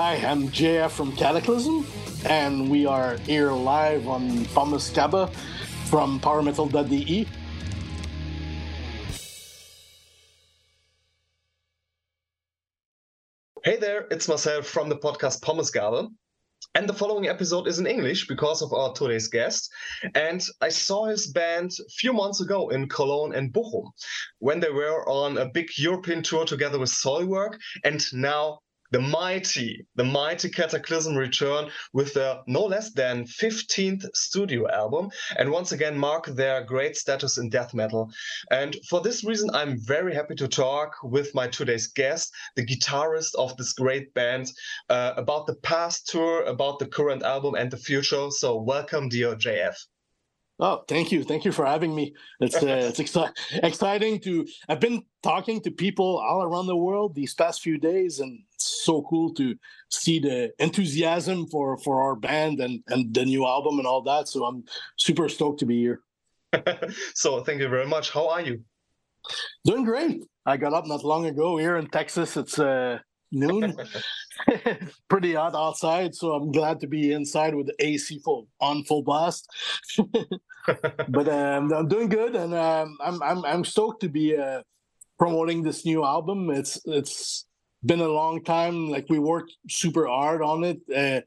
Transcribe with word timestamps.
Hi, 0.00 0.14
I'm 0.24 0.46
JF 0.50 0.90
from 0.90 1.10
Kataklysm, 1.10 1.84
and 2.24 2.70
we 2.70 2.86
are 2.86 3.16
here 3.16 3.50
live 3.50 4.06
on 4.06 4.44
Pommesgabel 4.54 5.34
from 5.90 6.20
powermetal.de. 6.20 7.26
Hey 13.64 13.76
there, 13.78 14.06
it's 14.12 14.28
Marcel 14.28 14.62
from 14.62 14.88
the 14.88 14.96
podcast 14.96 15.40
Pommesgabel. 15.40 16.10
And 16.76 16.88
the 16.88 16.94
following 16.94 17.26
episode 17.26 17.66
is 17.66 17.80
in 17.80 17.86
English 17.88 18.28
because 18.28 18.62
of 18.62 18.72
our 18.72 18.92
today's 18.92 19.26
guest. 19.26 19.68
And 20.14 20.46
I 20.60 20.68
saw 20.68 21.06
his 21.06 21.26
band 21.26 21.72
a 21.80 21.90
few 21.90 22.12
months 22.12 22.40
ago 22.40 22.68
in 22.68 22.88
Cologne 22.88 23.34
and 23.34 23.52
Bochum 23.52 23.90
when 24.38 24.60
they 24.60 24.70
were 24.70 25.08
on 25.08 25.38
a 25.38 25.48
big 25.48 25.70
European 25.76 26.22
tour 26.22 26.44
together 26.44 26.78
with 26.78 26.88
Soilwork. 26.88 27.58
And 27.82 28.00
now 28.12 28.60
the 28.90 29.00
mighty, 29.00 29.86
the 29.96 30.04
mighty 30.04 30.48
Kataklysm 30.48 31.16
return 31.16 31.70
with 31.92 32.14
their 32.14 32.40
no 32.46 32.64
less 32.64 32.92
than 32.92 33.24
15th 33.24 34.04
studio 34.14 34.70
album, 34.70 35.10
and 35.36 35.50
once 35.50 35.72
again 35.72 35.98
mark 35.98 36.26
their 36.26 36.64
great 36.64 36.96
status 36.96 37.38
in 37.38 37.50
death 37.50 37.74
metal. 37.74 38.10
And 38.50 38.76
for 38.88 39.00
this 39.00 39.24
reason, 39.24 39.50
I'm 39.52 39.78
very 39.78 40.14
happy 40.14 40.34
to 40.36 40.48
talk 40.48 40.94
with 41.02 41.34
my 41.34 41.48
today's 41.48 41.88
guest, 41.88 42.32
the 42.56 42.64
guitarist 42.64 43.34
of 43.36 43.56
this 43.56 43.72
great 43.72 44.14
band, 44.14 44.50
uh, 44.88 45.12
about 45.16 45.46
the 45.46 45.56
past 45.56 46.08
tour, 46.08 46.44
about 46.44 46.78
the 46.78 46.86
current 46.86 47.22
album, 47.22 47.54
and 47.54 47.70
the 47.70 47.76
future. 47.76 48.30
So, 48.30 48.56
welcome, 48.56 49.08
dear 49.08 49.36
JF. 49.36 49.76
Oh, 50.60 50.82
thank 50.88 51.12
you, 51.12 51.22
thank 51.22 51.44
you 51.44 51.52
for 51.52 51.64
having 51.64 51.94
me. 51.94 52.14
It's 52.40 52.56
uh, 52.56 52.66
it's 52.90 52.98
exci- 52.98 53.32
exciting 53.62 54.20
to. 54.22 54.46
I've 54.68 54.80
been 54.80 55.04
talking 55.22 55.60
to 55.62 55.70
people 55.70 56.18
all 56.18 56.42
around 56.42 56.66
the 56.66 56.76
world 56.76 57.14
these 57.14 57.34
past 57.34 57.62
few 57.62 57.78
days, 57.78 58.18
and 58.18 58.40
it's 58.54 58.67
so 58.88 59.02
cool 59.10 59.34
to 59.34 59.54
see 59.90 60.18
the 60.28 60.38
enthusiasm 60.66 61.46
for 61.52 61.66
for 61.84 61.94
our 62.04 62.16
band 62.28 62.56
and 62.64 62.74
and 62.92 63.00
the 63.16 63.24
new 63.34 63.44
album 63.54 63.74
and 63.80 63.86
all 63.90 64.02
that. 64.10 64.24
So 64.32 64.38
I'm 64.48 64.64
super 64.96 65.28
stoked 65.28 65.60
to 65.60 65.66
be 65.72 65.78
here. 65.86 66.00
so 67.22 67.28
thank 67.44 67.60
you 67.60 67.68
very 67.76 67.88
much. 67.94 68.06
How 68.16 68.24
are 68.34 68.44
you? 68.48 68.56
Doing 69.68 69.84
great. 69.84 70.24
I 70.46 70.56
got 70.56 70.72
up 70.72 70.86
not 70.86 71.04
long 71.04 71.26
ago 71.26 71.48
here 71.64 71.76
in 71.80 71.86
Texas. 71.98 72.36
It's 72.42 72.58
uh, 72.58 72.98
noon. 73.30 73.76
Pretty 75.12 75.34
hot 75.34 75.54
outside, 75.54 76.14
so 76.14 76.32
I'm 76.36 76.50
glad 76.52 76.80
to 76.80 76.86
be 76.86 77.12
inside 77.12 77.54
with 77.54 77.66
the 77.66 77.76
AC 77.86 78.20
full 78.24 78.46
on 78.60 78.84
full 78.84 79.02
blast. 79.02 79.44
but 81.16 81.28
um, 81.28 81.72
I'm 81.72 81.88
doing 81.88 82.08
good, 82.08 82.34
and 82.42 82.54
um, 82.54 82.96
I'm 83.06 83.22
I'm 83.28 83.40
I'm 83.44 83.64
stoked 83.64 84.00
to 84.02 84.08
be 84.08 84.36
uh, 84.36 84.62
promoting 85.18 85.62
this 85.62 85.84
new 85.84 86.04
album. 86.04 86.50
It's 86.50 86.80
it's 86.86 87.47
been 87.84 88.00
a 88.00 88.08
long 88.08 88.42
time. 88.44 88.88
Like 88.88 89.06
we 89.08 89.18
worked 89.18 89.56
super 89.68 90.06
hard 90.06 90.42
on 90.42 90.64
it, 90.64 90.80
uh, 90.94 91.20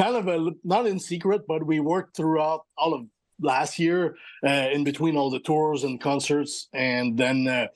kind 0.00 0.16
of 0.16 0.28
a, 0.28 0.50
not 0.64 0.86
in 0.86 0.98
secret, 0.98 1.42
but 1.46 1.64
we 1.64 1.80
worked 1.80 2.16
throughout 2.16 2.64
all 2.76 2.94
of 2.94 3.06
last 3.40 3.78
year, 3.78 4.16
uh, 4.44 4.68
in 4.72 4.84
between 4.84 5.16
all 5.16 5.30
the 5.30 5.40
tours 5.40 5.84
and 5.84 6.00
concerts, 6.00 6.68
and 6.72 7.16
then 7.16 7.46
uh, 7.46 7.68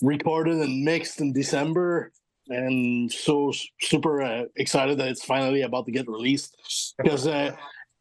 recorded 0.00 0.56
and 0.56 0.84
mixed 0.84 1.20
in 1.20 1.32
December 1.32 2.12
and 2.48 3.10
so 3.10 3.52
super 3.80 4.22
uh, 4.22 4.44
excited 4.56 4.98
that 4.98 5.08
it's 5.08 5.24
finally 5.24 5.62
about 5.62 5.86
to 5.86 5.92
get 5.92 6.08
released 6.08 6.94
because 6.98 7.26
uh, 7.26 7.54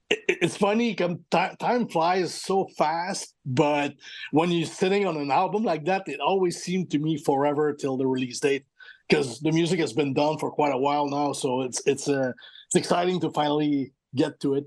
it's 0.09 0.57
funny 0.57 0.95
time 0.95 1.87
flies 1.87 2.33
so 2.33 2.67
fast 2.77 3.35
but 3.45 3.93
when 4.31 4.51
you're 4.51 4.67
sitting 4.67 5.07
on 5.07 5.17
an 5.17 5.31
album 5.31 5.63
like 5.63 5.85
that 5.85 6.07
it 6.07 6.19
always 6.19 6.61
seemed 6.61 6.91
to 6.91 6.99
me 6.99 7.17
forever 7.17 7.73
till 7.73 7.97
the 7.97 8.05
release 8.05 8.39
date 8.39 8.65
because 9.07 9.39
the 9.39 9.51
music 9.51 9.79
has 9.79 9.93
been 9.93 10.13
done 10.13 10.37
for 10.37 10.51
quite 10.51 10.73
a 10.73 10.77
while 10.77 11.07
now 11.07 11.33
so 11.33 11.61
it's 11.61 11.81
it's 11.85 12.07
uh, 12.07 12.31
it's 12.67 12.75
exciting 12.75 13.19
to 13.19 13.29
finally 13.31 13.93
get 14.15 14.39
to 14.39 14.55
it 14.55 14.65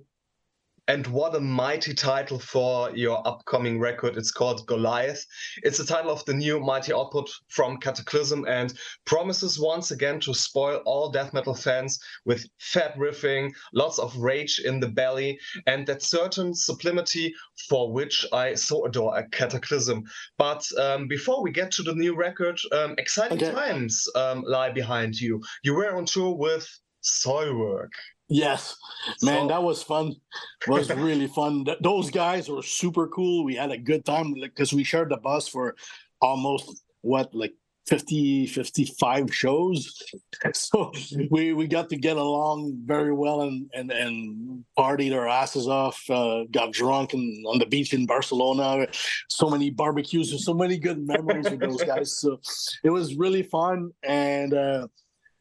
and 0.88 1.06
what 1.08 1.34
a 1.34 1.41
mighty 1.41 1.92
title 1.94 2.38
for 2.38 2.91
your 2.91 3.26
upcoming 3.26 3.80
record. 3.80 4.16
It's 4.16 4.30
called 4.30 4.66
Goliath. 4.66 5.24
It's 5.62 5.78
the 5.78 5.84
title 5.84 6.10
of 6.10 6.24
the 6.26 6.34
new 6.34 6.60
mighty 6.60 6.92
output 6.92 7.28
from 7.48 7.78
Kataklysm 7.78 8.48
and 8.48 8.72
promises 9.04 9.58
once 9.58 9.91
again 9.91 10.20
to 10.20 10.34
spoil 10.34 10.82
all 10.86 11.10
death 11.10 11.32
metal 11.32 11.54
fans 11.54 11.98
with 12.25 12.46
fat 12.58 12.96
riffing, 12.96 13.52
lots 13.75 13.98
of 13.98 14.16
rage 14.16 14.60
in 14.60 14.78
the 14.78 14.88
belly, 14.88 15.38
and 15.66 15.86
that 15.86 16.02
certain 16.02 16.54
sublimity 16.54 17.34
for 17.69 17.92
which 17.92 18.25
I 18.32 18.54
so 18.54 18.86
adore 18.86 19.19
a 19.19 19.28
Kataklysm. 19.28 20.04
But 20.38 20.64
um, 20.78 21.08
before 21.08 21.42
we 21.42 21.50
get 21.50 21.72
to 21.72 21.82
the 21.82 21.94
new 21.94 22.14
record, 22.14 22.58
um, 22.72 22.94
exciting 22.98 23.42
okay. 23.42 23.52
times 23.52 24.08
um, 24.14 24.44
lie 24.46 24.70
behind 24.70 25.20
you. 25.20 25.42
You 25.64 25.75
were 25.75 25.96
on 25.96 26.06
tour 26.06 26.36
with 26.36 26.69
Soilwork. 27.02 27.91
Yes, 28.28 28.76
man, 29.22 29.42
so, 29.42 29.48
that 29.48 29.62
was 29.62 29.82
fun. 29.82 30.09
It 30.66 30.69
was 30.69 30.91
really 30.91 31.28
fun. 31.28 31.64
Those 31.81 32.10
guys 32.10 32.48
were 32.48 32.62
super 32.62 33.06
cool. 33.06 33.44
We 33.44 33.54
had 33.54 33.70
a 33.70 33.78
good 33.78 34.04
time 34.04 34.34
because 34.34 34.72
we 34.72 34.82
shared 34.82 35.10
the 35.10 35.16
bus 35.16 35.47
for 35.47 35.76
almost 36.20 36.82
what 37.03 37.32
like 37.34 37.54
50 37.87 38.47
55 38.47 39.32
shows 39.32 40.03
so 40.53 40.92
we 41.31 41.53
we 41.53 41.69
got 41.69 41.88
to 41.88 41.97
get 41.97 42.16
along 42.16 42.76
very 42.84 43.12
well 43.12 43.42
and 43.42 43.70
and 43.75 43.92
and 43.92 44.64
partied 44.76 45.14
our 45.14 45.28
asses 45.28 45.69
off 45.69 46.03
uh, 46.10 46.43
got 46.50 46.72
drunk 46.72 47.12
and 47.12 47.47
on 47.47 47.58
the 47.58 47.66
beach 47.66 47.94
in 47.94 48.04
barcelona 48.04 48.88
so 49.28 49.48
many 49.48 49.70
barbecues 49.70 50.32
and 50.32 50.41
so 50.41 50.53
many 50.53 50.78
good 50.78 50.98
memories 51.06 51.48
with 51.48 51.60
those 51.60 51.82
guys 51.84 52.19
so 52.19 52.41
it 52.82 52.91
was 52.91 53.14
really 53.14 53.44
fun 53.44 53.93
and 54.03 54.53
uh, 54.53 54.88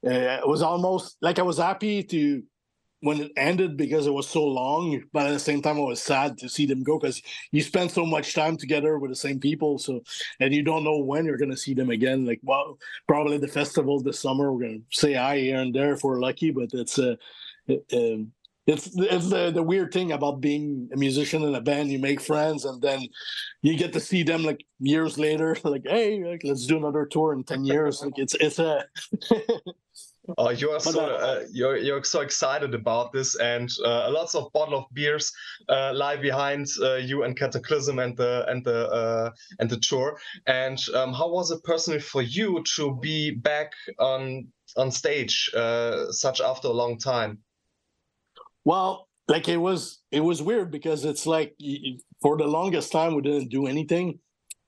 uh, 0.06 0.38
it 0.42 0.48
was 0.48 0.62
almost 0.62 1.18
like 1.22 1.40
i 1.40 1.42
was 1.42 1.58
happy 1.58 2.04
to 2.04 2.44
when 3.06 3.22
it 3.22 3.32
ended 3.38 3.78
because 3.78 4.08
it 4.08 4.14
was 4.14 4.28
so 4.28 4.44
long, 4.44 5.04
but 5.14 5.28
at 5.28 5.32
the 5.32 5.40
same 5.40 5.62
time, 5.62 5.78
I 5.78 5.82
was 5.82 6.02
sad 6.02 6.40
to 6.40 6.50
see 6.50 6.66
them 6.66 6.82
go 6.82 6.98
because 6.98 7.22
you 7.52 7.62
spend 7.62 7.92
so 7.92 8.04
much 8.04 8.34
time 8.34 8.58
together 8.58 8.98
with 8.98 9.12
the 9.12 9.16
same 9.16 9.40
people. 9.40 9.78
So, 9.78 10.02
and 10.40 10.52
you 10.52 10.64
don't 10.64 10.84
know 10.84 10.98
when 10.98 11.24
you're 11.24 11.38
going 11.38 11.52
to 11.52 11.58
see 11.66 11.76
them 11.76 11.92
again. 11.92 12.26
Like, 12.26 12.40
well, 12.42 12.80
probably 13.08 13.38
the 13.38 13.48
festival 13.48 14.02
this 14.02 14.20
summer, 14.20 14.52
we're 14.52 14.62
going 14.62 14.80
to 14.90 14.98
say 14.98 15.14
hi 15.14 15.38
here 15.38 15.60
and 15.60 15.72
there 15.72 15.94
if 15.94 16.04
we're 16.04 16.20
lucky, 16.20 16.50
but 16.50 16.70
it's 16.74 16.98
uh, 16.98 17.16
it, 17.68 17.86
um, 17.94 18.32
it's 18.66 18.90
it's 18.98 19.30
the, 19.30 19.52
the 19.52 19.62
weird 19.62 19.94
thing 19.94 20.12
about 20.12 20.42
being 20.42 20.90
a 20.92 20.98
musician 20.98 21.44
in 21.44 21.54
a 21.54 21.62
band. 21.62 21.92
You 21.92 22.00
make 22.00 22.20
friends, 22.20 22.66
and 22.66 22.82
then 22.82 23.08
you 23.62 23.78
get 23.78 23.94
to 23.94 24.00
see 24.00 24.24
them 24.24 24.42
like 24.42 24.66
years 24.80 25.20
later. 25.20 25.56
Like, 25.64 25.86
hey, 25.86 26.24
like, 26.24 26.42
let's 26.44 26.66
do 26.66 26.78
another 26.78 27.06
tour 27.06 27.34
in 27.34 27.44
ten 27.44 27.66
years. 27.66 28.02
Like, 28.02 28.18
it's 28.18 28.34
it's 28.40 28.58
a 28.58 28.86
Oh, 30.38 30.50
you 30.50 30.72
are 30.72 30.80
so 30.80 31.06
uh, 31.06 31.44
you're 31.52 31.78
you're 31.78 32.04
so 32.04 32.22
excited 32.22 32.74
about 32.74 33.12
this, 33.12 33.36
and 33.36 33.70
uh, 33.86 34.10
lots 34.12 34.34
of 34.34 34.52
bottle 34.54 34.80
of 34.80 34.86
beers 34.94 35.32
uh, 35.70 35.92
lie 35.94 36.16
behind 36.16 36.68
uh, 36.82 36.96
you 36.96 37.24
and 37.24 37.38
Kataklysm 37.38 38.04
and 38.04 38.18
the 38.18 38.46
and 38.48 38.66
the 38.66 38.88
uh, 38.90 39.30
and 39.60 39.70
the 39.70 39.78
tour. 39.78 40.20
And 40.48 40.80
um, 40.94 41.14
how 41.14 41.30
was 41.30 41.52
it 41.52 41.64
personally 41.64 42.00
for 42.00 42.22
you 42.22 42.64
to 42.76 42.98
be 43.02 43.32
back 43.32 43.74
on 44.00 44.48
on 44.78 44.92
stage, 44.92 45.50
uh, 45.56 46.12
such 46.12 46.42
after 46.42 46.68
a 46.70 46.74
long 46.74 46.98
time? 46.98 47.40
Well, 48.64 49.08
like 49.28 49.48
it 49.48 49.58
was 49.58 50.02
it 50.12 50.22
was 50.22 50.42
weird 50.42 50.72
because 50.72 51.06
it's 51.06 51.26
like 51.26 51.56
for 52.22 52.38
the 52.38 52.48
longest 52.48 52.92
time 52.92 53.16
we 53.16 53.22
didn't 53.22 53.50
do 53.50 53.68
anything 53.68 54.20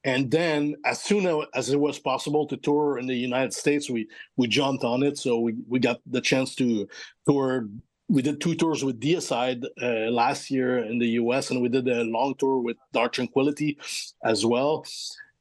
and 0.03 0.30
then, 0.31 0.75
as 0.85 1.02
soon 1.02 1.44
as 1.53 1.69
it 1.69 1.80
was 1.80 2.00
possible 2.00 2.46
to 2.47 2.58
tour 2.58 2.97
in 2.97 3.08
the 3.08 3.16
United 3.16 3.53
States, 3.53 3.90
we 3.90 4.08
we 4.35 4.47
jumped 4.47 4.84
on 4.84 5.03
it. 5.03 5.18
So 5.18 5.40
we, 5.40 5.56
we 5.68 5.80
got 5.80 6.00
the 6.06 6.22
chance 6.22 6.56
to 6.56 6.88
tour. 7.28 7.68
We 8.09 8.22
did 8.22 8.40
two 8.40 8.56
tours 8.56 8.85
with 8.85 9.02
Deicide 9.02 9.66
uh, 9.81 10.09
last 10.12 10.50
year 10.50 10.80
in 10.80 10.97
the 10.97 11.09
US, 11.22 11.52
and 11.52 11.62
we 11.62 11.68
did 11.68 11.88
a 11.90 12.03
long 12.03 12.35
tour 12.38 12.59
with 12.59 12.78
Dark 12.94 13.13
Tranquillity 13.13 13.78
as 14.24 14.46
well. 14.46 14.85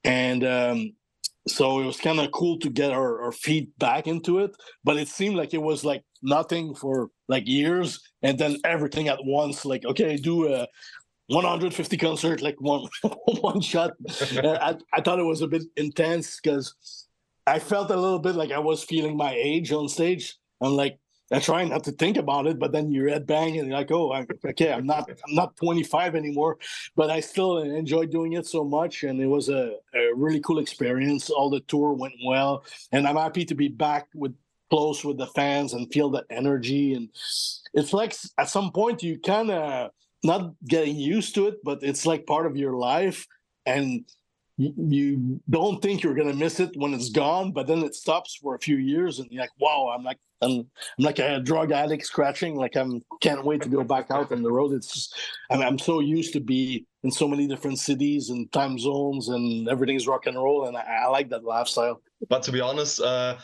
And 0.03 0.43
um, 0.43 0.93
so 1.47 1.81
it 1.81 1.87
was 1.87 2.01
kind 2.01 2.19
of 2.19 2.33
cool 2.33 2.59
to 2.59 2.71
get 2.71 2.91
our, 2.91 3.23
our 3.23 3.33
feet 3.33 3.79
back 3.79 4.09
into 4.09 4.41
it. 4.41 4.51
But 4.83 4.97
it 4.97 5.07
seemed 5.07 5.37
like 5.37 5.55
it 5.55 5.63
was 5.63 5.85
like 5.85 6.03
nothing 6.23 6.75
for 6.75 7.11
like 7.29 7.47
years, 7.47 8.01
and 8.23 8.37
then 8.39 8.57
everything 8.65 9.09
at 9.09 9.25
once. 9.25 9.65
Like, 9.65 9.85
okay, 9.85 10.17
do 10.17 10.53
a 10.53 10.67
150 11.29 11.97
concert 11.97 12.41
like 12.43 12.61
one 12.61 12.87
one 13.41 13.61
shot. 13.61 13.93
I, 14.37 14.77
I 14.93 15.01
thought 15.01 15.19
it 15.19 15.25
was 15.25 15.43
a 15.43 15.49
bit 15.49 15.65
intense 15.77 16.41
because 16.41 16.75
I 17.47 17.59
felt 17.59 17.91
a 17.91 17.97
little 17.97 18.19
bit 18.19 18.37
like 18.37 18.53
I 18.53 18.59
was 18.59 18.85
feeling 18.85 19.17
my 19.17 19.35
age 19.35 19.73
on 19.73 19.89
stage. 19.89 20.37
I'm 20.61 20.77
like 20.77 20.99
I 21.33 21.41
try 21.41 21.65
not 21.65 21.83
to 21.85 21.93
think 21.93 22.19
about 22.19 22.47
it, 22.47 22.59
but 22.61 22.71
then 22.71 22.93
you're 22.93 23.09
at 23.09 23.27
bang 23.27 23.59
and 23.59 23.67
you're 23.67 23.77
like, 23.77 23.91
oh, 23.91 24.13
I'm, 24.13 24.29
okay, 24.51 24.73
I'm 24.73 24.87
not 24.87 25.11
I'm 25.11 25.35
not 25.35 25.57
25 25.57 26.15
anymore, 26.15 26.59
but 26.95 27.11
I 27.11 27.19
still 27.21 27.59
enjoy 27.59 28.07
doing 28.07 28.35
it 28.35 28.47
so 28.47 28.63
much, 28.65 29.03
and 29.03 29.21
it 29.21 29.27
was 29.27 29.49
a, 29.49 29.75
a 29.95 30.15
really 30.15 30.41
cool 30.41 30.61
experience. 30.61 31.31
All 31.31 31.51
the 31.51 31.61
tour 31.61 31.93
went 31.95 32.15
well, 32.25 32.65
and 32.93 33.09
I'm 33.09 33.17
happy 33.17 33.45
to 33.47 33.55
be 33.55 33.69
back 33.69 34.07
with 34.15 34.35
close 34.71 35.05
with 35.05 35.19
the 35.19 35.27
fans 35.29 35.73
and 35.73 35.93
feel 35.93 36.11
that 36.11 36.25
energy. 36.31 36.95
And 36.95 37.09
it's 37.75 37.93
like 37.93 38.15
at 38.39 38.49
some 38.49 38.73
point 38.73 39.03
you 39.03 39.19
kind 39.19 39.51
of 39.51 39.91
not 40.27 40.53
getting 40.67 40.97
used 40.97 41.35
to 41.37 41.47
it, 41.49 41.57
but 41.65 41.83
it's 41.83 42.07
like 42.07 42.27
part 42.27 42.47
of 42.47 42.57
your 42.57 42.75
life. 42.75 43.27
And 43.65 44.05
you, 44.59 45.41
don't 45.51 45.83
think 45.83 46.03
you're 46.03 46.15
gonna 46.15 46.33
miss 46.33 46.61
it 46.61 46.71
when 46.77 46.95
it's 46.95 47.11
gone, 47.11 47.53
but 47.53 47.67
then 47.67 47.83
it 47.83 47.95
stops 47.95 48.37
for 48.37 48.55
a 48.55 48.59
few 48.59 48.77
years, 48.77 49.19
and 49.19 49.29
you're 49.31 49.43
like, 49.43 49.51
"Wow, 49.61 49.93
I'm 49.95 50.03
like 50.03 50.19
I'm, 50.41 50.51
I'm 50.99 51.05
like 51.05 51.19
a 51.19 51.41
drug 51.41 51.73
addict 51.73 52.07
scratching. 52.07 52.57
Like 52.57 52.75
I'm 52.77 53.03
can't 53.21 53.45
wait 53.45 53.63
to 53.63 53.69
go 53.69 53.85
back 53.85 54.11
out 54.11 54.33
on 54.33 54.43
the 54.43 54.51
road. 54.51 54.73
It's 54.73 54.93
just 54.93 55.15
I'm, 55.51 55.61
I'm 55.61 55.79
so 55.79 56.01
used 56.01 56.33
to 56.35 56.41
be 56.41 56.87
in 57.03 57.11
so 57.11 57.29
many 57.29 57.47
different 57.47 57.79
cities 57.79 58.31
and 58.31 58.51
time 58.53 58.79
zones, 58.79 59.29
and 59.29 59.69
everything's 59.69 60.07
rock 60.07 60.27
and 60.27 60.37
roll, 60.37 60.67
and 60.67 60.77
I, 60.77 61.05
I 61.05 61.09
like 61.09 61.29
that 61.31 61.45
lifestyle. 61.45 62.01
But 62.31 62.43
to 62.45 62.53
be 62.53 62.63
honest, 62.63 63.01
uh, 63.01 63.37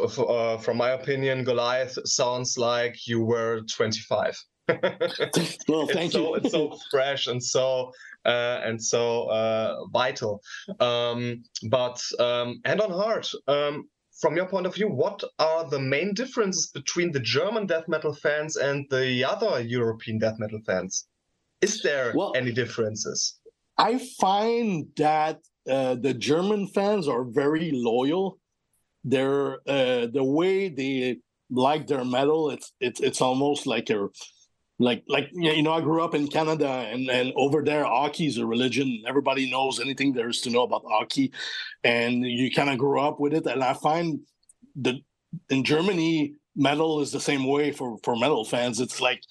uh, 0.00 0.58
from 0.58 0.76
my 0.78 0.90
opinion, 0.90 1.44
Goliath 1.44 1.96
sounds 2.06 2.58
like 2.58 3.06
you 3.06 3.20
were 3.24 3.60
25. 3.72 4.36
well, 5.68 5.86
thank 5.86 6.06
it's 6.06 6.14
you. 6.14 6.24
So, 6.24 6.34
it's 6.34 6.50
so 6.50 6.78
fresh 6.90 7.26
and 7.28 7.42
so 7.42 7.92
uh, 8.24 8.60
and 8.64 8.82
so 8.82 9.30
uh, 9.30 9.86
vital. 9.92 10.42
Um, 10.80 11.44
but 11.68 12.02
um, 12.18 12.60
hand 12.64 12.80
on 12.80 12.90
heart, 12.90 13.30
um, 13.46 13.88
from 14.20 14.36
your 14.36 14.46
point 14.46 14.66
of 14.66 14.74
view, 14.74 14.88
what 14.88 15.22
are 15.38 15.68
the 15.68 15.78
main 15.78 16.14
differences 16.14 16.70
between 16.72 17.12
the 17.12 17.20
German 17.20 17.66
death 17.66 17.86
metal 17.86 18.14
fans 18.14 18.56
and 18.56 18.86
the 18.90 19.24
other 19.24 19.60
European 19.60 20.18
death 20.18 20.36
metal 20.38 20.60
fans? 20.66 21.06
Is 21.60 21.82
there 21.82 22.12
well, 22.14 22.32
any 22.34 22.52
differences? 22.52 23.38
I 23.78 23.98
find 24.20 24.88
that 24.96 25.40
uh, 25.70 25.96
the 25.96 26.14
German 26.14 26.66
fans 26.68 27.08
are 27.08 27.24
very 27.24 27.70
loyal. 27.72 28.38
They're 29.04 29.54
uh, 29.68 30.06
the 30.12 30.24
way 30.24 30.68
they 30.68 31.18
like 31.50 31.86
their 31.86 32.04
metal. 32.04 32.50
It's 32.50 32.72
it's 32.80 33.00
it's 33.00 33.20
almost 33.20 33.66
like 33.66 33.90
a 33.90 34.08
like 34.78 35.02
like 35.08 35.30
you 35.32 35.62
know 35.62 35.72
i 35.72 35.80
grew 35.80 36.02
up 36.02 36.14
in 36.14 36.28
canada 36.28 36.68
and 36.68 37.08
and 37.08 37.32
over 37.36 37.62
there 37.62 37.84
hockey 37.84 38.26
is 38.26 38.38
a 38.38 38.46
religion. 38.46 39.02
Everybody 39.08 39.50
knows 39.50 39.80
anything 39.80 40.12
there 40.12 40.28
is 40.28 40.40
to 40.42 40.50
know 40.50 40.62
about 40.64 40.84
hockey 40.86 41.32
and 41.84 42.24
you 42.24 42.50
kind 42.50 42.70
of 42.70 42.78
grew 42.78 43.00
up 43.00 43.18
with 43.18 43.32
it. 43.32 43.46
And 43.46 43.62
i 43.62 43.72
find 43.72 44.20
that 44.76 44.96
in 45.50 45.64
germany 45.64 46.34
metal 46.54 47.00
is 47.00 47.12
the 47.12 47.20
same 47.20 47.46
way 47.46 47.72
for 47.72 47.96
for 48.02 48.16
metal 48.16 48.44
fans. 48.44 48.80
It's 48.80 49.00
like 49.00 49.22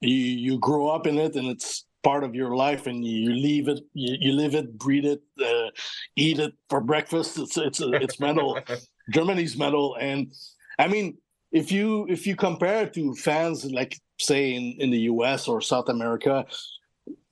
you 0.00 0.14
you 0.14 0.58
grow 0.58 0.88
up 0.88 1.06
in 1.06 1.18
it 1.18 1.36
and 1.36 1.46
it's 1.48 1.84
part 2.02 2.24
of 2.24 2.34
your 2.34 2.54
life 2.54 2.86
and 2.86 3.04
you 3.04 3.32
leave 3.32 3.66
it 3.66 3.80
you, 3.92 4.16
you 4.20 4.32
live 4.32 4.54
it 4.54 4.78
breathe 4.78 5.04
it 5.04 5.22
uh, 5.44 5.70
eat 6.16 6.38
it 6.40 6.54
for 6.70 6.80
breakfast. 6.80 7.38
It's 7.38 7.56
it's 7.56 7.80
it's 7.80 8.18
metal. 8.18 8.58
Germany's 9.10 9.56
metal. 9.56 9.96
And 10.00 10.32
i 10.78 10.88
mean 10.88 11.18
if 11.52 11.70
you 11.70 12.06
if 12.08 12.26
you 12.26 12.34
compare 12.34 12.88
to 12.88 13.14
fans 13.14 13.64
like 13.66 13.96
say 14.18 14.54
in, 14.54 14.76
in 14.78 14.90
the 14.90 15.00
US 15.12 15.48
or 15.48 15.60
South 15.60 15.88
America, 15.88 16.46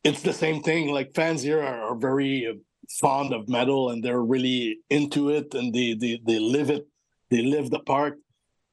it's 0.02 0.22
the 0.22 0.32
same 0.32 0.62
thing. 0.62 0.92
Like 0.92 1.14
fans 1.14 1.42
here 1.42 1.62
are, 1.62 1.90
are 1.90 1.96
very 1.96 2.60
fond 3.00 3.32
of 3.32 3.48
metal 3.48 3.90
and 3.90 4.04
they're 4.04 4.22
really 4.22 4.78
into 4.90 5.30
it 5.30 5.54
and 5.54 5.74
they, 5.74 5.94
they 5.94 6.20
they 6.24 6.38
live 6.38 6.70
it, 6.70 6.86
they 7.30 7.42
live 7.42 7.70
the 7.70 7.80
part. 7.80 8.18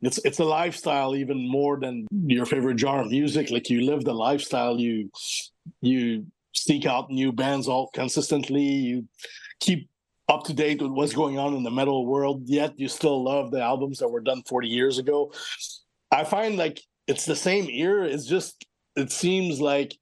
It's 0.01 0.17
it's 0.25 0.39
a 0.39 0.43
lifestyle 0.43 1.15
even 1.15 1.47
more 1.47 1.79
than 1.79 2.07
your 2.11 2.45
favorite 2.45 2.79
genre 2.79 3.05
of 3.05 3.11
music. 3.11 3.51
Like 3.51 3.69
you 3.69 3.81
live 3.81 4.03
the 4.03 4.13
lifestyle, 4.13 4.79
you 4.79 5.11
you 5.81 6.25
seek 6.53 6.85
out 6.85 7.09
new 7.09 7.31
bands 7.31 7.67
all 7.67 7.89
consistently, 7.93 8.63
you 8.63 9.07
keep 9.59 9.89
up 10.27 10.43
to 10.45 10.53
date 10.53 10.81
with 10.81 10.91
what's 10.91 11.13
going 11.13 11.37
on 11.37 11.53
in 11.53 11.63
the 11.63 11.71
metal 11.71 12.05
world, 12.05 12.43
yet 12.45 12.79
you 12.79 12.87
still 12.87 13.23
love 13.23 13.51
the 13.51 13.61
albums 13.61 13.99
that 13.99 14.07
were 14.07 14.21
done 14.21 14.41
40 14.47 14.67
years 14.67 14.97
ago. 14.97 15.31
I 16.09 16.23
find 16.23 16.57
like 16.57 16.81
it's 17.11 17.25
the 17.25 17.35
same 17.35 17.67
ear. 17.69 18.03
It's 18.03 18.25
just 18.25 18.65
it 18.95 19.11
seems 19.11 19.59
like 19.59 19.97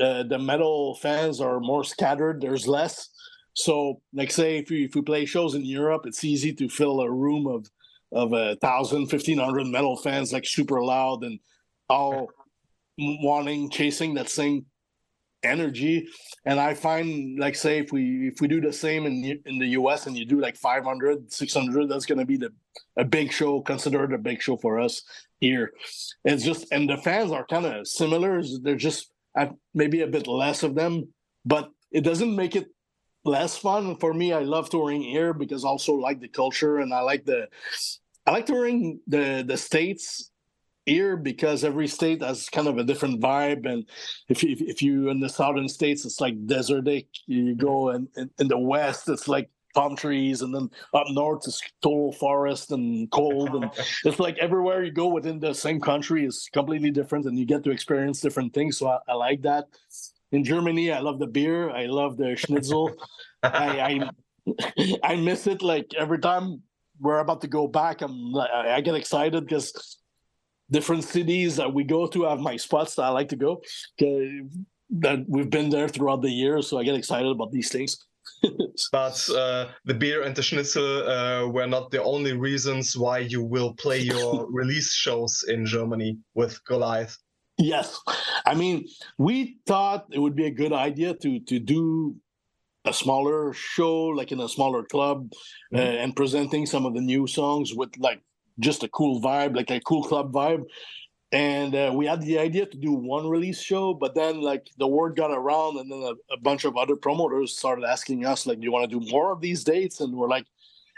uh, 0.00 0.22
the 0.22 0.38
metal 0.38 0.94
fans 0.94 1.40
are 1.40 1.60
more 1.60 1.84
scattered. 1.84 2.40
There's 2.40 2.66
less. 2.68 3.10
So, 3.54 4.00
like, 4.12 4.30
say 4.30 4.58
if 4.58 4.70
we 4.70 4.84
if 4.84 4.94
we 4.94 5.02
play 5.02 5.26
shows 5.26 5.54
in 5.54 5.64
Europe, 5.64 6.02
it's 6.06 6.24
easy 6.24 6.52
to 6.54 6.68
fill 6.68 7.00
a 7.00 7.10
room 7.10 7.46
of 7.46 7.66
of 8.12 8.32
a 8.32 8.56
thousand, 8.56 9.08
fifteen 9.08 9.38
hundred 9.38 9.66
metal 9.66 9.96
fans, 9.96 10.32
like 10.32 10.46
super 10.46 10.82
loud 10.82 11.24
and 11.24 11.38
all 11.88 12.28
wanting, 12.98 13.70
chasing 13.70 14.14
that 14.14 14.28
same 14.28 14.66
energy. 15.42 16.08
And 16.46 16.58
I 16.58 16.74
find, 16.74 17.38
like, 17.38 17.56
say 17.56 17.78
if 17.78 17.92
we 17.92 18.28
if 18.28 18.40
we 18.40 18.48
do 18.48 18.60
the 18.60 18.72
same 18.72 19.06
in 19.06 19.40
in 19.44 19.58
the 19.58 19.70
US 19.80 20.06
and 20.06 20.16
you 20.16 20.24
do 20.24 20.40
like 20.40 20.56
500, 20.56 21.32
600, 21.32 21.88
that's 21.88 22.06
going 22.06 22.20
to 22.20 22.26
be 22.26 22.36
the 22.36 22.50
a 22.96 23.04
big 23.04 23.32
show, 23.32 23.60
considered 23.60 24.12
a 24.12 24.18
big 24.18 24.40
show 24.40 24.56
for 24.56 24.80
us 24.80 25.02
here. 25.44 25.72
It's 26.24 26.44
just, 26.44 26.62
and 26.72 26.88
the 26.88 26.96
fans 26.96 27.30
are 27.32 27.46
kind 27.46 27.66
of 27.66 27.86
similar. 27.86 28.42
They're 28.62 28.86
just 28.90 29.10
maybe 29.74 30.02
a 30.02 30.14
bit 30.16 30.26
less 30.26 30.62
of 30.62 30.74
them, 30.74 30.92
but 31.44 31.70
it 31.90 32.02
doesn't 32.02 32.34
make 32.34 32.56
it 32.56 32.68
less 33.24 33.56
fun 33.56 33.96
for 33.96 34.12
me. 34.14 34.32
I 34.32 34.40
love 34.40 34.68
touring 34.70 35.02
here 35.02 35.32
because 35.32 35.64
I 35.64 35.68
also 35.68 35.94
like 35.94 36.20
the 36.20 36.28
culture 36.28 36.78
and 36.78 36.92
I 36.92 37.00
like 37.00 37.24
the, 37.24 37.48
I 38.26 38.30
like 38.30 38.46
touring 38.46 39.00
the 39.06 39.44
the 39.46 39.56
states 39.56 40.30
here 40.86 41.16
because 41.16 41.64
every 41.64 41.88
state 41.88 42.22
has 42.22 42.48
kind 42.48 42.68
of 42.68 42.78
a 42.78 42.84
different 42.84 43.20
vibe. 43.20 43.66
And 43.66 43.88
if 44.28 44.42
you, 44.42 44.56
if 44.58 44.82
you 44.82 45.08
in 45.10 45.20
the 45.20 45.28
southern 45.28 45.68
states, 45.68 46.04
it's 46.04 46.20
like 46.20 46.46
desertic. 46.46 47.06
You 47.26 47.54
go 47.54 47.90
and 47.90 48.08
in, 48.16 48.30
in 48.38 48.48
the 48.48 48.58
west, 48.58 49.08
it's 49.08 49.28
like 49.28 49.50
palm 49.74 49.96
trees, 49.96 50.42
and 50.42 50.54
then 50.54 50.70
up 50.94 51.06
north 51.10 51.46
is 51.46 51.60
total 51.82 52.12
forest 52.12 52.70
and 52.70 53.10
cold, 53.10 53.50
and 53.54 53.70
it's 54.04 54.18
like 54.18 54.38
everywhere 54.38 54.84
you 54.84 54.92
go 54.92 55.08
within 55.08 55.38
the 55.38 55.54
same 55.54 55.80
country 55.80 56.24
is 56.24 56.48
completely 56.52 56.90
different, 56.90 57.26
and 57.26 57.38
you 57.38 57.44
get 57.44 57.64
to 57.64 57.70
experience 57.70 58.20
different 58.20 58.54
things. 58.54 58.78
So 58.78 58.88
I, 58.88 58.98
I 59.08 59.14
like 59.14 59.42
that. 59.42 59.66
In 60.32 60.42
Germany, 60.42 60.92
I 60.92 61.00
love 61.00 61.18
the 61.18 61.26
beer. 61.26 61.70
I 61.70 61.86
love 61.86 62.16
the 62.16 62.34
schnitzel. 62.36 62.96
I, 63.42 63.80
I 63.80 64.10
I 65.04 65.16
miss 65.16 65.46
it. 65.46 65.62
Like 65.62 65.94
every 65.94 66.18
time 66.18 66.62
we're 67.00 67.18
about 67.18 67.40
to 67.42 67.48
go 67.48 67.66
back, 67.66 68.02
I'm 68.02 68.34
I 68.36 68.80
get 68.80 68.94
excited 68.94 69.44
because 69.44 69.98
different 70.70 71.04
cities 71.04 71.56
that 71.56 71.72
we 71.72 71.84
go 71.84 72.06
to 72.06 72.24
have 72.24 72.40
my 72.40 72.56
spots 72.56 72.94
that 72.96 73.02
I 73.02 73.10
like 73.10 73.28
to 73.30 73.36
go. 73.36 73.62
That 74.90 75.24
we've 75.26 75.50
been 75.50 75.70
there 75.70 75.88
throughout 75.88 76.22
the 76.22 76.30
years, 76.30 76.68
so 76.68 76.78
I 76.78 76.84
get 76.84 76.94
excited 76.94 77.30
about 77.30 77.50
these 77.50 77.70
things. 77.70 77.98
but 78.92 79.28
uh, 79.30 79.66
the 79.84 79.94
beer 79.94 80.22
and 80.22 80.34
the 80.34 80.42
schnitzel 80.42 81.08
uh, 81.08 81.46
were 81.48 81.66
not 81.66 81.90
the 81.90 82.02
only 82.02 82.32
reasons 82.32 82.96
why 82.96 83.18
you 83.18 83.42
will 83.42 83.74
play 83.74 84.00
your 84.00 84.46
release 84.50 84.92
shows 84.92 85.44
in 85.48 85.66
Germany 85.66 86.18
with 86.34 86.62
Goliath. 86.64 87.16
Yes, 87.56 88.00
I 88.46 88.54
mean 88.54 88.86
we 89.16 89.58
thought 89.66 90.06
it 90.10 90.18
would 90.18 90.34
be 90.34 90.46
a 90.46 90.50
good 90.50 90.72
idea 90.72 91.14
to 91.14 91.40
to 91.40 91.58
do 91.60 92.16
a 92.84 92.92
smaller 92.92 93.52
show, 93.54 94.06
like 94.06 94.32
in 94.32 94.40
a 94.40 94.48
smaller 94.48 94.82
club, 94.82 95.30
mm-hmm. 95.72 95.76
uh, 95.76 96.02
and 96.02 96.16
presenting 96.16 96.66
some 96.66 96.84
of 96.84 96.94
the 96.94 97.00
new 97.00 97.26
songs 97.26 97.72
with 97.74 97.96
like 97.98 98.20
just 98.58 98.82
a 98.82 98.88
cool 98.88 99.20
vibe, 99.20 99.56
like 99.56 99.70
a 99.70 99.80
cool 99.80 100.02
club 100.02 100.32
vibe 100.32 100.64
and 101.34 101.74
uh, 101.74 101.90
we 101.92 102.06
had 102.06 102.22
the 102.22 102.38
idea 102.38 102.64
to 102.64 102.76
do 102.76 102.92
one 102.92 103.28
release 103.28 103.60
show 103.60 103.92
but 103.92 104.14
then 104.14 104.40
like 104.40 104.70
the 104.78 104.86
word 104.86 105.16
got 105.16 105.32
around 105.32 105.78
and 105.78 105.90
then 105.90 106.02
a, 106.02 106.34
a, 106.34 106.38
bunch 106.38 106.64
of 106.64 106.76
other 106.76 106.94
promoters 106.94 107.58
started 107.58 107.84
asking 107.84 108.24
us 108.24 108.46
like 108.46 108.60
do 108.60 108.64
you 108.64 108.72
want 108.72 108.88
to 108.88 109.00
do 109.00 109.10
more 109.10 109.32
of 109.32 109.40
these 109.40 109.64
dates? 109.64 110.00
And 110.00 110.14
we're 110.14 110.28
like 110.28 110.46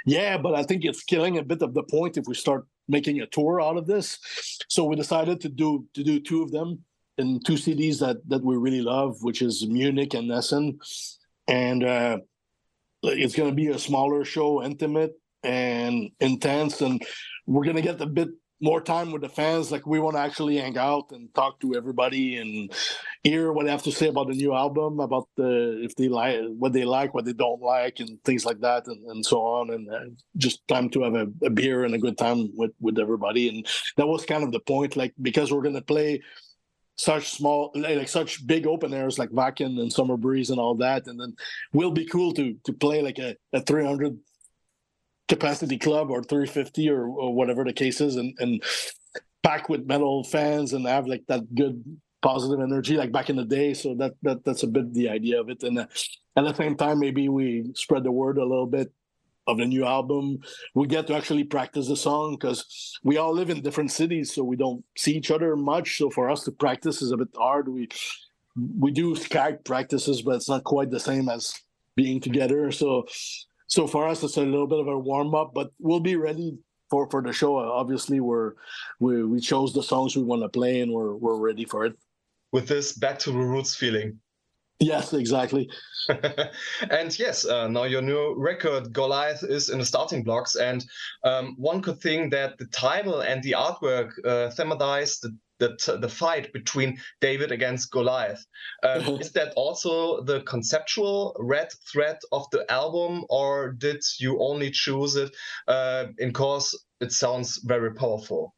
yeah 0.04 0.36
but 0.38 0.54
i 0.54 0.62
think 0.62 0.84
it's 0.84 1.02
killing 1.02 1.38
a 1.38 1.42
bit 1.42 1.62
of 1.62 1.74
the 1.74 1.82
point 1.82 2.16
if 2.16 2.26
we 2.28 2.34
start 2.34 2.66
making 2.88 3.20
a 3.20 3.26
tour 3.26 3.60
out 3.60 3.76
of 3.76 3.86
this. 3.86 4.18
So 4.68 4.84
we 4.84 4.94
decided 4.96 5.40
to 5.40 5.48
do 5.48 5.86
to 5.94 6.04
do 6.04 6.20
two 6.20 6.42
of 6.42 6.52
them 6.52 6.84
in 7.18 7.40
two 7.40 7.56
cities 7.56 7.98
that 8.00 8.16
that 8.28 8.44
we 8.44 8.56
really 8.56 8.82
love 8.82 9.16
which 9.22 9.42
is 9.42 9.66
munich 9.66 10.14
and 10.14 10.30
essen. 10.30 10.78
And 11.48 11.82
uh 11.82 12.18
it's 13.02 13.36
going 13.36 13.50
to 13.50 13.54
be 13.54 13.68
a 13.68 13.78
smaller 13.78 14.24
show 14.24 14.62
intimate 14.62 15.12
and 15.42 16.10
intense 16.18 16.80
and 16.80 17.02
we're 17.46 17.62
going 17.64 17.76
to 17.76 17.82
get 17.82 18.00
a 18.00 18.06
bit 18.06 18.30
more 18.60 18.80
time 18.80 19.12
with 19.12 19.22
the 19.22 19.28
fans. 19.28 19.70
Like 19.70 19.86
we 19.86 20.00
want 20.00 20.16
to 20.16 20.20
actually 20.20 20.56
hang 20.56 20.78
out 20.78 21.10
and 21.10 21.32
talk 21.34 21.60
to 21.60 21.74
everybody 21.74 22.36
and 22.36 22.72
hear 23.22 23.52
what 23.52 23.64
they 23.64 23.70
have 23.70 23.82
to 23.82 23.92
say 23.92 24.08
about 24.08 24.28
the 24.28 24.34
new 24.34 24.54
album, 24.54 25.00
about 25.00 25.28
the 25.36 25.80
if 25.82 25.94
they 25.96 26.08
like 26.08 26.40
what 26.58 26.72
they 26.72 26.84
like, 26.84 27.14
what 27.14 27.24
they 27.24 27.32
don't 27.32 27.60
like, 27.60 28.00
and 28.00 28.22
things 28.24 28.44
like 28.44 28.60
that, 28.60 28.86
and, 28.86 29.04
and 29.06 29.24
so 29.24 29.40
on. 29.40 29.70
And 29.70 29.90
uh, 29.90 30.00
just 30.36 30.66
time 30.68 30.88
to 30.90 31.02
have 31.02 31.14
a, 31.14 31.26
a, 31.44 31.50
beer 31.50 31.84
and 31.84 31.94
a 31.94 31.98
good 31.98 32.16
time 32.16 32.50
with 32.54 32.72
with 32.80 32.98
everybody. 32.98 33.48
And 33.48 33.66
that 33.96 34.06
was 34.06 34.24
kind 34.24 34.42
of 34.42 34.52
the 34.52 34.60
point, 34.60 34.96
like 34.96 35.14
because 35.20 35.52
we're 35.52 35.62
gonna 35.62 35.82
play 35.82 36.22
such 36.98 37.30
small 37.30 37.70
like 37.74 38.08
such 38.08 38.46
big 38.46 38.66
open 38.66 38.94
airs 38.94 39.18
like 39.18 39.28
Wacken 39.30 39.78
and 39.80 39.92
Summer 39.92 40.16
Breeze 40.16 40.48
and 40.48 40.58
all 40.58 40.74
that 40.76 41.06
and 41.06 41.20
then 41.20 41.34
will 41.74 41.90
be 41.90 42.06
cool 42.06 42.32
to 42.32 42.56
to 42.64 42.72
play 42.72 43.02
like 43.02 43.18
a, 43.18 43.36
a 43.52 43.60
300 43.60 44.18
capacity 45.28 45.78
club 45.78 46.10
or 46.10 46.22
350 46.22 46.88
or, 46.90 47.08
or 47.08 47.34
whatever 47.34 47.64
the 47.64 47.72
case 47.72 48.00
is 48.00 48.16
and, 48.16 48.34
and 48.38 48.62
pack 49.42 49.68
with 49.68 49.86
metal 49.86 50.24
fans 50.24 50.72
and 50.72 50.86
have 50.86 51.06
like 51.06 51.24
that 51.28 51.54
good 51.54 51.82
positive 52.22 52.60
energy 52.60 52.96
like 52.96 53.12
back 53.12 53.30
in 53.30 53.36
the 53.36 53.44
day. 53.44 53.74
So 53.74 53.94
that, 53.96 54.14
that 54.22 54.44
that's 54.44 54.62
a 54.62 54.66
bit 54.66 54.92
the 54.92 55.08
idea 55.08 55.40
of 55.40 55.48
it. 55.48 55.62
And 55.62 55.78
uh, 55.78 55.86
at 56.36 56.44
the 56.44 56.54
same 56.54 56.76
time 56.76 56.98
maybe 57.00 57.28
we 57.28 57.70
spread 57.74 58.04
the 58.04 58.12
word 58.12 58.38
a 58.38 58.44
little 58.44 58.66
bit 58.66 58.92
of 59.46 59.58
the 59.58 59.64
new 59.64 59.84
album. 59.84 60.38
We 60.74 60.88
get 60.88 61.06
to 61.06 61.14
actually 61.14 61.44
practice 61.44 61.86
the 61.86 61.96
song 61.96 62.36
because 62.36 62.98
we 63.04 63.16
all 63.16 63.32
live 63.32 63.50
in 63.50 63.62
different 63.62 63.92
cities 63.92 64.34
so 64.34 64.42
we 64.42 64.56
don't 64.56 64.84
see 64.96 65.12
each 65.12 65.30
other 65.30 65.54
much. 65.56 65.98
So 65.98 66.10
for 66.10 66.28
us 66.28 66.42
to 66.44 66.52
practice 66.52 67.02
is 67.02 67.12
a 67.12 67.16
bit 67.16 67.28
hard. 67.36 67.68
We 67.68 67.88
we 68.78 68.90
do 68.90 69.14
skype 69.14 69.64
practices 69.64 70.22
but 70.22 70.36
it's 70.36 70.48
not 70.48 70.64
quite 70.64 70.90
the 70.90 71.00
same 71.00 71.28
as 71.28 71.60
being 71.94 72.20
together. 72.20 72.70
So 72.72 73.06
so 73.66 73.86
for 73.86 74.06
us, 74.06 74.22
it's 74.22 74.36
a 74.36 74.42
little 74.42 74.66
bit 74.66 74.80
of 74.80 74.88
a 74.88 74.98
warm 74.98 75.34
up, 75.34 75.52
but 75.54 75.70
we'll 75.78 76.00
be 76.00 76.16
ready 76.16 76.58
for 76.90 77.08
for 77.10 77.22
the 77.22 77.32
show. 77.32 77.56
Obviously, 77.56 78.20
we're 78.20 78.52
we 79.00 79.24
we 79.24 79.40
chose 79.40 79.72
the 79.72 79.82
songs 79.82 80.16
we 80.16 80.22
want 80.22 80.42
to 80.42 80.48
play, 80.48 80.80
and 80.80 80.92
we're 80.92 81.14
we're 81.14 81.38
ready 81.38 81.64
for 81.64 81.84
it. 81.84 81.96
With 82.52 82.68
this 82.68 82.92
back 82.92 83.18
to 83.20 83.32
the 83.32 83.38
roots 83.38 83.74
feeling. 83.74 84.20
Yes, 84.78 85.12
exactly. 85.14 85.70
and 86.90 87.18
yes, 87.18 87.46
uh, 87.46 87.66
now 87.68 87.84
your 87.84 88.02
new 88.02 88.34
record 88.36 88.92
Goliath 88.92 89.42
is 89.42 89.70
in 89.70 89.78
the 89.78 89.84
starting 89.84 90.22
blocks, 90.22 90.54
and 90.54 90.84
um, 91.24 91.54
one 91.56 91.80
could 91.80 92.00
think 92.00 92.30
that 92.32 92.58
the 92.58 92.66
title 92.66 93.20
and 93.20 93.42
the 93.42 93.52
artwork 93.52 94.10
uh, 94.24 94.50
thematize 94.50 95.20
the 95.20 95.36
the, 95.58 95.98
the 96.00 96.08
fight 96.08 96.52
between 96.52 96.98
David 97.20 97.50
against 97.50 97.90
Goliath. 97.90 98.44
Um, 98.82 99.00
is 99.20 99.32
that 99.32 99.52
also 99.56 100.22
the 100.22 100.42
conceptual 100.42 101.34
red 101.38 101.72
thread 101.90 102.18
of 102.32 102.44
the 102.52 102.70
album, 102.70 103.24
or 103.30 103.72
did 103.72 104.02
you 104.18 104.38
only 104.40 104.70
choose 104.70 105.16
it 105.16 105.34
uh, 105.66 106.06
because 106.18 106.78
it 107.00 107.12
sounds 107.12 107.58
very 107.64 107.94
powerful? 107.94 108.54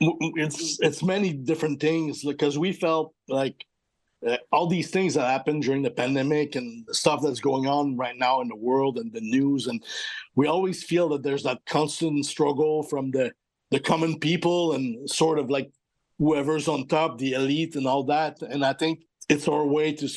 It's 0.00 0.78
it's 0.80 1.02
many 1.02 1.32
different 1.32 1.80
things 1.80 2.24
because 2.24 2.58
we 2.58 2.72
felt 2.72 3.14
like 3.28 3.64
Uh, 4.26 4.36
all 4.52 4.66
these 4.66 4.90
things 4.90 5.14
that 5.14 5.28
happened 5.28 5.62
during 5.62 5.82
the 5.82 5.90
pandemic 5.90 6.56
and 6.56 6.86
the 6.86 6.94
stuff 6.94 7.20
that's 7.22 7.40
going 7.40 7.66
on 7.66 7.96
right 7.96 8.16
now 8.16 8.40
in 8.40 8.48
the 8.48 8.56
world 8.56 8.98
and 8.98 9.12
the 9.12 9.20
news. 9.20 9.66
And 9.66 9.82
we 10.34 10.46
always 10.46 10.82
feel 10.82 11.08
that 11.10 11.22
there's 11.22 11.42
that 11.42 11.64
constant 11.66 12.24
struggle 12.24 12.82
from 12.82 13.10
the 13.10 13.32
the 13.70 13.80
common 13.80 14.18
people 14.20 14.74
and 14.74 15.08
sort 15.10 15.38
of 15.38 15.50
like 15.50 15.70
whoever's 16.18 16.68
on 16.68 16.86
top 16.86 17.18
the 17.18 17.32
elite 17.32 17.74
and 17.76 17.86
all 17.86 18.04
that. 18.04 18.40
And 18.42 18.64
i 18.64 18.72
think 18.72 19.00
it's 19.28 19.48
our 19.48 19.66
way 19.66 19.92
to 19.94 20.08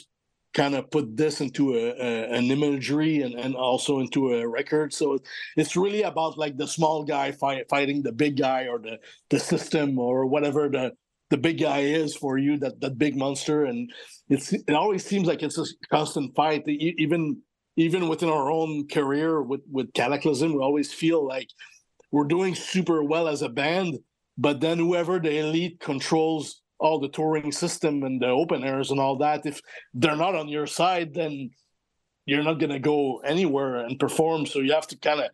kind 0.53 0.75
of 0.75 0.89
put 0.89 1.15
this 1.15 1.39
into 1.39 1.75
a, 1.75 1.91
a, 1.91 2.37
an 2.37 2.45
imagery 2.51 3.21
and, 3.21 3.35
and 3.35 3.55
also 3.55 3.99
into 3.99 4.33
a 4.33 4.47
record. 4.47 4.93
So 4.93 5.19
it's 5.55 5.75
really 5.75 6.01
about 6.03 6.37
like 6.37 6.57
the 6.57 6.67
small 6.67 7.03
guy 7.03 7.31
fight, 7.31 7.69
fighting 7.69 8.01
the 8.01 8.11
big 8.11 8.37
guy 8.37 8.67
or 8.67 8.79
the 8.79 8.99
the 9.29 9.39
system 9.39 9.99
or 9.99 10.25
whatever 10.25 10.69
the 10.69 10.93
the 11.29 11.37
big 11.37 11.59
guy 11.59 11.79
is 11.79 12.15
for 12.15 12.37
you, 12.37 12.57
that 12.59 12.79
that 12.81 12.97
big 12.97 13.15
monster, 13.15 13.65
and 13.65 13.91
it's 14.29 14.53
it 14.53 14.71
always 14.71 15.05
seems 15.05 15.27
like 15.27 15.43
it's 15.43 15.57
a 15.57 15.65
constant 15.89 16.35
fight. 16.35 16.63
Even 16.67 17.41
even 17.75 18.07
within 18.07 18.29
our 18.29 18.51
own 18.51 18.87
career 18.87 19.41
with 19.41 19.61
with 19.71 19.93
Kataklysm, 19.93 20.53
we 20.53 20.59
always 20.59 20.93
feel 20.93 21.25
like 21.25 21.49
we're 22.11 22.25
doing 22.25 22.55
super 22.55 23.03
well 23.03 23.27
as 23.27 23.41
a 23.41 23.49
band, 23.49 23.99
but 24.37 24.61
then 24.61 24.77
whoever 24.77 25.19
the 25.19 25.37
elite 25.39 25.79
controls 25.79 26.61
all 26.79 26.99
the 26.99 27.09
touring 27.09 27.51
system 27.51 28.03
and 28.03 28.21
the 28.21 28.27
open 28.27 28.63
airs 28.63 28.91
and 28.91 28.99
all 28.99 29.17
that, 29.17 29.45
if 29.45 29.59
they're 29.93 30.15
not 30.15 30.35
on 30.35 30.47
your 30.47 30.67
side, 30.67 31.13
then 31.13 31.49
you're 32.25 32.43
not 32.43 32.59
gonna 32.59 32.79
go 32.79 33.19
anywhere 33.19 33.77
and 33.77 33.99
perform. 33.99 34.45
So 34.45 34.59
you 34.59 34.73
have 34.73 34.87
to 34.87 34.97
kind 34.97 35.21
of 35.21 35.31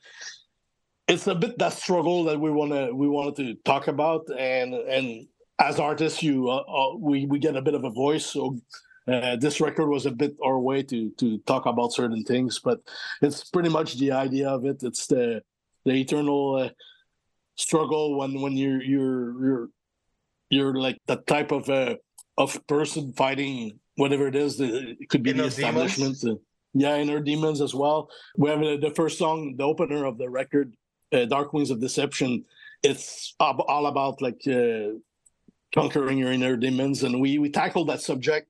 it's 1.07 1.27
a 1.27 1.35
bit 1.35 1.57
that 1.57 1.73
struggle 1.73 2.23
that 2.25 2.39
we 2.39 2.49
want 2.49 2.71
to 2.71 2.93
we 2.93 3.07
wanted 3.07 3.35
to 3.35 3.55
talk 3.63 3.87
about 3.87 4.25
and 4.37 4.73
and 4.73 5.27
as 5.59 5.79
artists, 5.79 6.23
you 6.23 6.49
uh, 6.49 6.63
uh, 6.67 6.95
we 6.97 7.25
we 7.25 7.39
get 7.39 7.55
a 7.55 7.61
bit 7.61 7.73
of 7.73 7.83
a 7.83 7.89
voice. 7.89 8.25
So 8.25 8.57
uh, 9.07 9.35
this 9.35 9.61
record 9.61 9.87
was 9.87 10.05
a 10.05 10.11
bit 10.11 10.35
our 10.43 10.59
way 10.59 10.83
to 10.83 11.09
to 11.11 11.37
talk 11.39 11.65
about 11.65 11.93
certain 11.93 12.23
things, 12.23 12.59
but 12.59 12.79
it's 13.21 13.43
pretty 13.49 13.69
much 13.69 13.97
the 13.97 14.11
idea 14.11 14.49
of 14.49 14.65
it. 14.65 14.83
It's 14.83 15.07
the 15.07 15.41
the 15.85 15.93
eternal 15.93 16.55
uh, 16.55 16.69
struggle 17.55 18.17
when 18.17 18.41
when 18.41 18.53
you're 18.53 18.81
you're 18.81 19.43
you're 19.43 19.69
you're 20.49 20.75
like 20.75 20.99
that 21.07 21.27
type 21.27 21.51
of 21.51 21.69
uh, 21.69 21.95
of 22.37 22.65
person 22.67 23.13
fighting 23.13 23.79
whatever 23.95 24.27
it 24.27 24.35
is. 24.35 24.57
The, 24.57 24.95
it 24.99 25.09
could 25.09 25.23
be 25.23 25.31
inner 25.31 25.43
the 25.43 25.49
establishment. 25.49 26.19
The, 26.21 26.39
yeah, 26.73 26.97
inner 26.97 27.19
demons 27.19 27.61
as 27.61 27.75
well. 27.75 28.09
We 28.35 28.49
have 28.49 28.63
uh, 28.63 28.77
the 28.77 28.91
first 28.95 29.19
song, 29.19 29.55
the 29.57 29.63
opener 29.63 30.05
of 30.05 30.17
the 30.17 30.29
record, 30.29 30.73
"Dark 31.11 31.53
Wings 31.53 31.69
of 31.69 31.79
Deception." 31.79 32.45
It's 32.81 33.33
all 33.39 33.85
about 33.85 34.21
like 34.21 34.41
conquering 35.73 36.17
your 36.17 36.31
inner 36.31 36.55
demons. 36.55 37.03
And 37.03 37.19
we 37.19 37.39
we 37.39 37.49
tackled 37.49 37.89
that 37.89 38.01
subject 38.01 38.47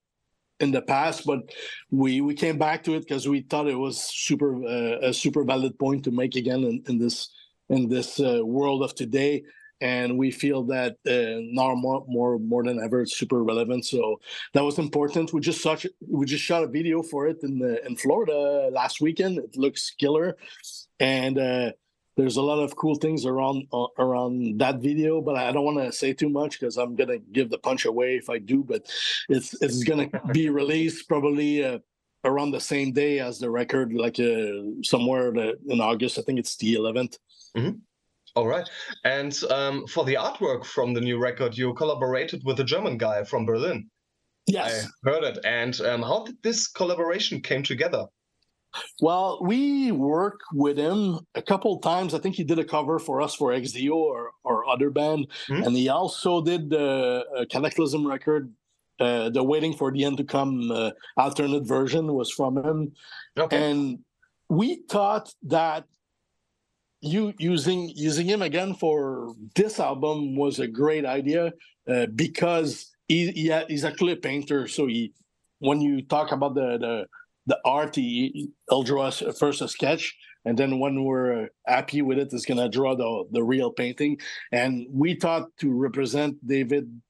in 0.59 0.71
the 0.71 0.81
past 0.81 1.25
but 1.25 1.41
we 1.89 2.21
we 2.21 2.33
came 2.33 2.57
back 2.57 2.83
to 2.83 2.93
it 2.93 2.99
because 2.99 3.27
we 3.27 3.41
thought 3.41 3.67
it 3.67 3.75
was 3.75 3.97
super 4.01 4.63
uh, 4.63 5.09
a 5.09 5.13
super 5.13 5.43
valid 5.43 5.77
point 5.79 6.03
to 6.03 6.11
make 6.11 6.35
again 6.35 6.63
in, 6.63 6.83
in 6.87 6.99
this 6.99 7.29
in 7.69 7.89
this 7.89 8.19
uh, 8.19 8.41
world 8.43 8.83
of 8.83 8.93
today. 8.95 9.43
And 9.81 10.17
we 10.17 10.31
feel 10.31 10.63
that 10.65 10.93
uh, 11.05 11.41
now 11.51 11.75
more 11.75 12.05
more 12.07 12.39
more 12.39 12.63
than 12.63 12.79
ever 12.81 13.01
it's 13.01 13.17
super 13.17 13.43
relevant. 13.43 13.85
So 13.85 14.21
that 14.53 14.63
was 14.63 14.77
important. 14.79 15.33
We 15.33 15.41
just 15.41 15.61
such 15.61 15.85
we 16.07 16.25
just 16.25 16.43
shot 16.43 16.63
a 16.63 16.67
video 16.67 17.01
for 17.01 17.27
it 17.27 17.39
in 17.43 17.59
the 17.59 17.85
in 17.85 17.97
florida 17.97 18.69
last 18.71 19.01
weekend. 19.01 19.39
It 19.39 19.57
looks 19.57 19.91
killer. 19.99 20.37
And 20.99 21.37
uh 21.37 21.71
there's 22.15 22.37
a 22.37 22.41
lot 22.41 22.59
of 22.59 22.75
cool 22.75 22.95
things 22.95 23.25
around 23.25 23.65
uh, 23.73 23.87
around 23.99 24.59
that 24.59 24.79
video 24.79 25.21
but 25.21 25.35
i 25.35 25.51
don't 25.51 25.65
want 25.65 25.77
to 25.77 25.91
say 25.91 26.13
too 26.13 26.29
much 26.29 26.59
because 26.59 26.77
i'm 26.77 26.95
gonna 26.95 27.17
give 27.31 27.49
the 27.49 27.57
punch 27.57 27.85
away 27.85 28.15
if 28.15 28.29
i 28.29 28.37
do 28.37 28.63
but 28.63 28.81
it's 29.29 29.61
it's 29.61 29.83
gonna 29.83 30.09
be 30.31 30.49
released 30.61 31.07
probably 31.07 31.63
uh, 31.63 31.79
around 32.25 32.51
the 32.51 32.59
same 32.59 32.91
day 32.91 33.19
as 33.19 33.39
the 33.39 33.49
record 33.49 33.93
like 33.93 34.19
uh, 34.19 34.63
somewhere 34.83 35.33
in 35.67 35.81
august 35.81 36.17
i 36.19 36.21
think 36.21 36.39
it's 36.39 36.55
the 36.57 36.75
11th 36.75 37.17
mm-hmm. 37.57 37.77
All 38.35 38.47
right. 38.47 38.67
And 39.03 39.39
um, 39.51 39.85
for 39.85 40.05
the 40.05 40.15
artwork 40.15 40.65
from 40.65 40.93
the 40.93 41.01
new 41.01 41.19
record, 41.19 41.55
you 41.55 41.71
collaborated 41.75 42.41
with 42.43 42.59
a 42.59 42.63
German 42.63 42.97
guy 42.97 43.23
from 43.23 43.45
Berlin. 43.45 43.91
Yes. 44.47 44.87
I 45.05 45.09
heard 45.09 45.23
it. 45.23 45.37
And 45.45 45.79
um, 45.81 46.01
how 46.01 46.23
did 46.25 46.41
this 46.41 46.67
collaboration 46.67 47.41
came 47.41 47.61
together? 47.61 48.07
Well, 49.01 49.39
we 49.41 49.91
work 49.91 50.41
with 50.53 50.77
him 50.77 51.19
a 51.35 51.41
couple 51.41 51.79
times. 51.79 52.13
I 52.13 52.19
think 52.19 52.35
he 52.35 52.43
did 52.43 52.59
a 52.59 52.65
cover 52.65 52.99
for 52.99 53.21
us 53.21 53.35
for 53.35 53.53
Ex 53.53 53.71
Deo 53.71 53.95
or, 53.95 54.31
or 54.43 54.67
other 54.67 54.89
band, 54.89 55.27
mm-hmm. 55.47 55.63
and 55.63 55.75
he 55.75 55.89
also 55.89 56.41
did 56.41 56.69
the 56.69 57.25
uh, 57.37 57.45
Kataklysm 57.45 58.07
record. 58.07 58.51
Uh, 58.99 59.29
the 59.29 59.43
Waiting 59.43 59.73
for 59.73 59.91
the 59.91 60.05
End 60.05 60.17
to 60.17 60.23
Come 60.23 60.71
uh, 60.71 60.91
alternate 61.17 61.65
version 61.65 62.13
was 62.13 62.31
from 62.31 62.57
him, 62.57 62.91
okay. 63.37 63.71
and 63.71 63.99
we 64.49 64.83
thought 64.87 65.33
that 65.43 65.85
you 67.01 67.33
using 67.37 67.89
using 67.95 68.27
him 68.27 68.41
again 68.41 68.73
for 68.73 69.35
this 69.55 69.79
album 69.79 70.35
was 70.35 70.59
a 70.59 70.67
great 70.67 71.05
idea 71.05 71.51
uh, 71.87 72.05
because 72.15 72.91
he, 73.07 73.31
he, 73.31 73.53
he's 73.67 73.83
actually 73.83 74.13
a 74.13 74.17
painter. 74.17 74.67
So 74.67 74.87
he, 74.87 75.11
when 75.59 75.81
you 75.81 76.01
talk 76.03 76.31
about 76.31 76.55
the 76.55 76.77
the 76.77 77.07
the 77.45 77.59
art 77.65 77.95
he, 77.95 78.49
will 78.69 78.83
draw 78.83 79.03
us 79.03 79.23
first 79.37 79.61
a 79.61 79.67
sketch 79.67 80.15
and 80.45 80.57
then 80.57 80.79
when 80.79 81.03
we're 81.03 81.49
happy 81.65 82.01
with 82.01 82.19
it 82.19 82.33
is 82.33 82.45
going 82.45 82.57
to 82.57 82.69
draw 82.69 82.95
the 82.95 83.25
the 83.31 83.43
real 83.43 83.71
painting. 83.71 84.19
And 84.51 84.87
we 84.91 85.15
thought 85.15 85.55
to 85.59 85.71
represent 85.71 86.45
david 86.45 87.01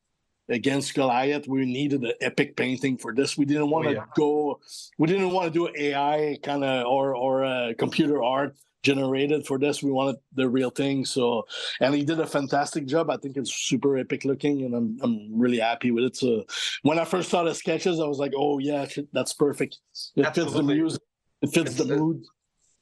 against 0.49 0.93
goliath 0.93 1.47
we 1.47 1.65
needed 1.65 2.03
an 2.03 2.13
epic 2.21 2.55
painting 2.55 2.97
for 2.97 3.13
this. 3.13 3.37
We 3.37 3.45
didn't 3.45 3.69
want 3.69 3.85
to 3.85 3.91
oh, 3.91 3.93
yeah. 3.93 4.05
go 4.15 4.59
we 4.97 5.07
didn't 5.07 5.31
want 5.31 5.51
to 5.51 5.59
do 5.59 5.69
ai 5.75 6.37
kind 6.43 6.63
of 6.63 6.85
or 6.85 7.15
or 7.15 7.45
uh, 7.45 7.73
computer 7.77 8.21
art 8.21 8.55
generated 8.83 9.45
for 9.45 9.57
this. 9.57 9.81
We 9.81 9.91
wanted 9.91 10.17
the 10.33 10.47
real 10.47 10.69
thing. 10.69 11.05
So, 11.05 11.47
and 11.79 11.93
he 11.95 12.03
did 12.03 12.19
a 12.19 12.27
fantastic 12.27 12.85
job. 12.85 13.09
I 13.09 13.17
think 13.17 13.37
it's 13.37 13.53
super 13.53 13.97
epic 13.97 14.25
looking, 14.25 14.63
and 14.63 14.75
I'm 14.75 14.97
I'm 15.01 15.39
really 15.39 15.59
happy 15.59 15.91
with 15.91 16.03
it. 16.03 16.15
So, 16.15 16.45
when 16.83 16.99
I 16.99 17.05
first 17.05 17.29
saw 17.29 17.43
the 17.43 17.55
sketches, 17.55 17.99
I 17.99 18.05
was 18.05 18.19
like, 18.19 18.33
oh 18.37 18.59
yeah, 18.59 18.85
that's 19.11 19.33
perfect. 19.33 19.79
It 20.15 20.25
Absolutely. 20.25 20.53
fits 20.53 20.57
the 20.57 20.63
music. 20.63 21.01
It 21.41 21.47
fits 21.47 21.71
it's, 21.71 21.79
the 21.79 21.97
mood 21.97 22.23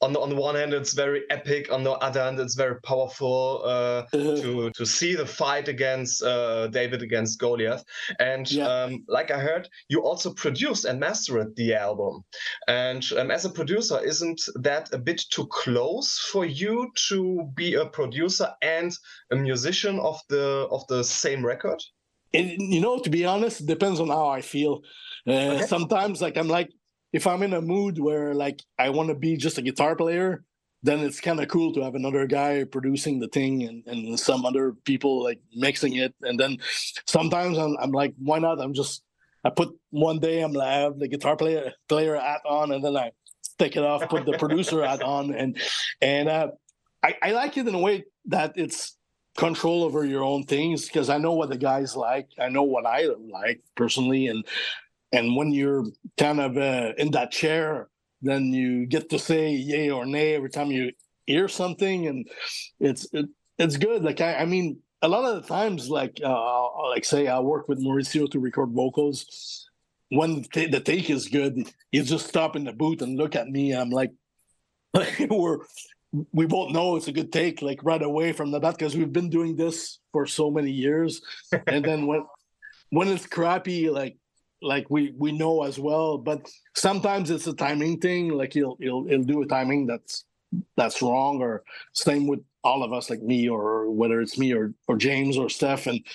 on 0.01 0.13
the, 0.13 0.20
on 0.20 0.29
the 0.29 0.36
one 0.36 0.55
hand 0.55 0.74
it's 0.74 0.93
very 0.93 1.24
epic 1.29 1.72
on 1.72 1.84
the 1.84 1.91
other 1.91 2.24
hand 2.24 2.39
it's 2.39 2.55
very 2.55 2.79
powerful 2.81 3.62
uh, 3.63 3.67
uh-huh. 4.13 4.41
to 4.41 4.72
to 4.72 4.86
see 4.86 5.15
the 5.15 5.25
fight 5.25 5.67
against 5.67 6.24
uh, 6.24 6.67
david 6.67 7.01
against 7.01 7.39
goliath 7.39 7.84
and 8.20 8.51
yeah. 8.51 8.67
um, 8.67 9.03
like 9.08 9.31
i 9.31 9.39
heard 9.39 9.70
you 9.89 10.01
also 10.01 10.34
produced 10.34 10.86
and 10.86 11.00
mastered 11.00 11.55
the 11.55 11.74
album 11.74 12.24
and 12.67 13.03
um, 13.17 13.31
as 13.31 13.46
a 13.46 13.50
producer 13.50 14.00
isn't 14.03 14.41
that 14.55 14.91
a 14.93 14.98
bit 14.98 15.22
too 15.29 15.48
close 15.48 16.17
for 16.31 16.46
you 16.46 16.91
to 17.08 17.50
be 17.55 17.75
a 17.75 17.86
producer 17.86 18.50
and 18.62 18.91
a 19.31 19.36
musician 19.36 20.00
of 20.00 20.20
the 20.29 20.67
of 20.72 20.86
the 20.88 21.03
same 21.03 21.46
record 21.46 21.81
you 22.34 22.79
know 22.79 22.98
to 23.00 23.10
be 23.10 23.25
honest 23.25 23.62
it 23.62 23.67
depends 23.67 24.00
on 24.00 24.08
how 24.08 24.27
i 24.27 24.41
feel 24.41 24.81
uh, 25.27 25.31
okay. 25.31 25.65
sometimes 25.65 26.22
like 26.22 26.38
i'm 26.38 26.48
like 26.48 26.70
if 27.13 27.27
I'm 27.27 27.44
in 27.44 27.53
a 27.53 27.62
mood 27.62 28.00
where 28.00 28.34
like 28.34 28.62
I 28.80 28.89
want 28.89 29.10
to 29.10 29.15
be 29.15 29.38
just 29.38 29.58
a 29.58 29.62
guitar 29.62 29.96
player, 29.96 30.44
then 30.84 31.00
it's 31.00 31.20
kind 31.20 31.39
of 31.39 31.48
cool 31.48 31.74
to 31.74 31.84
have 31.84 31.96
another 31.96 32.25
guy 32.25 32.63
producing 32.63 33.20
the 33.20 33.27
thing 33.27 33.63
and, 33.63 33.84
and 33.86 34.20
some 34.20 34.46
other 34.46 34.74
people 34.86 35.24
like 35.24 35.39
mixing 35.56 35.96
it. 35.96 36.13
And 36.22 36.39
then 36.39 36.58
sometimes 37.06 37.58
I'm, 37.58 37.77
I'm 37.80 37.91
like, 37.91 38.13
why 38.18 38.39
not? 38.39 38.60
I'm 38.60 38.74
just 38.74 39.03
I 39.44 39.50
put 39.50 39.70
one 39.89 40.20
day 40.20 40.41
I'm 40.41 40.53
like 40.53 40.68
I 40.68 40.74
have 40.82 41.00
the 41.00 41.08
guitar 41.08 41.36
player 41.36 41.74
player 41.89 42.15
hat 42.15 42.41
on 42.46 42.72
and 42.72 42.84
then 42.84 42.96
I 42.96 43.12
take 43.60 43.75
it 43.75 43.84
off, 43.84 44.08
put 44.10 44.25
the 44.25 44.38
producer 44.38 44.84
hat 44.84 45.01
on 45.03 45.34
and 45.34 45.58
and 46.01 46.30
uh, 46.30 46.48
I, 47.03 47.15
I 47.22 47.32
like 47.32 47.58
it 47.58 47.68
in 47.68 47.75
a 47.75 47.80
way 47.80 48.06
that 48.25 48.53
it's 48.56 48.96
control 49.38 49.84
over 49.84 50.06
your 50.06 50.24
own 50.24 50.44
things 50.44 50.86
because 50.86 51.10
I 51.10 51.18
know 51.18 51.34
what 51.34 51.50
the 51.50 51.58
guys 51.58 51.96
like. 51.96 52.30
I 52.39 52.50
know 52.50 52.63
what 52.63 52.86
I 52.86 53.08
like 53.32 53.62
personally 53.75 54.27
and 54.27 54.46
and 55.12 55.36
when 55.36 55.51
you're 55.51 55.86
kind 56.18 56.39
of 56.39 56.58
uh, 56.58 56.94
in 56.98 57.12
that 57.12 57.32
chair 57.32 57.89
then 58.22 58.53
you 58.53 58.86
get 58.86 59.10
to 59.10 59.20
say 59.20 59.51
yay 59.51 59.89
or 59.89 60.06
nay 60.06 60.36
every 60.36 60.50
time 60.50 60.72
you 60.72 60.91
hear 61.25 61.48
something, 61.48 62.08
and 62.08 62.27
it's 62.80 63.08
it, 63.13 63.25
it's 63.58 63.77
good. 63.77 64.03
Like 64.03 64.22
I, 64.22 64.36
I 64.36 64.46
mean, 64.46 64.80
a 65.01 65.08
lot 65.08 65.25
of 65.25 65.41
the 65.41 65.48
times, 65.48 65.89
like 65.89 66.20
uh, 66.24 66.88
like 66.89 67.06
say 67.06 67.27
I 67.27 67.39
work 67.39 67.68
with 67.68 67.84
Maurizio 67.84 68.30
to 68.32 68.39
record 68.39 68.72
vocals. 68.72 69.68
When 70.10 70.46
the, 70.53 70.82
take 70.84 71.10
is 71.10 71.30
good, 71.30 71.72
you 71.91 72.03
just 72.03 72.27
stop 72.27 72.58
in 72.58 72.65
the 72.65 72.74
booth 72.74 73.01
and 73.01 73.18
look 73.18 73.36
at 73.36 73.48
me. 73.48 73.72
I'm 73.72 73.89
like, 73.89 74.12
we're 75.30 75.60
we 76.34 76.46
both 76.46 76.72
know 76.72 76.98
it's 76.98 77.08
a 77.08 77.13
good 77.13 77.32
take, 77.32 77.62
like 77.62 77.80
right 77.84 78.01
away 78.01 78.34
from 78.34 78.51
the 78.51 78.60
bat, 78.60 78.77
because 78.77 78.96
we've 78.96 79.13
been 79.13 79.30
doing 79.30 79.56
this 79.56 80.00
for 80.12 80.25
so 80.27 80.51
many 80.51 80.72
years. 80.72 81.22
and 81.68 81.84
then 81.84 82.08
when 82.08 82.25
when 82.89 83.08
it's 83.08 83.25
crappy, 83.25 83.89
like 83.89 84.18
like 84.62 84.89
we 84.89 85.13
we 85.18 85.32
know 85.32 85.63
as 85.63 85.80
well. 85.80 86.18
But 86.18 86.50
sometimes 86.75 87.30
it's 87.30 87.48
a 87.48 87.53
timing 87.53 88.00
thing. 88.00 88.30
Like 88.30 88.53
he'll 88.53 88.77
he'll 88.80 89.06
he'll 89.06 89.24
do 89.24 89.41
a 89.41 89.48
timing 89.48 89.88
that's 89.88 90.25
that's 90.75 91.01
wrong, 91.01 91.41
or 91.41 91.63
same 91.94 92.27
with 92.27 92.41
all 92.63 92.84
of 92.84 92.94
us, 92.94 93.10
like 93.10 93.22
me, 93.22 93.50
or 93.50 93.89
whether 93.89 94.22
it's 94.22 94.38
me 94.38 94.53
or 94.53 94.74
or 94.88 94.98
James 94.98 95.38
or 95.38 95.50
Steph, 95.50 95.88
and 95.88 96.06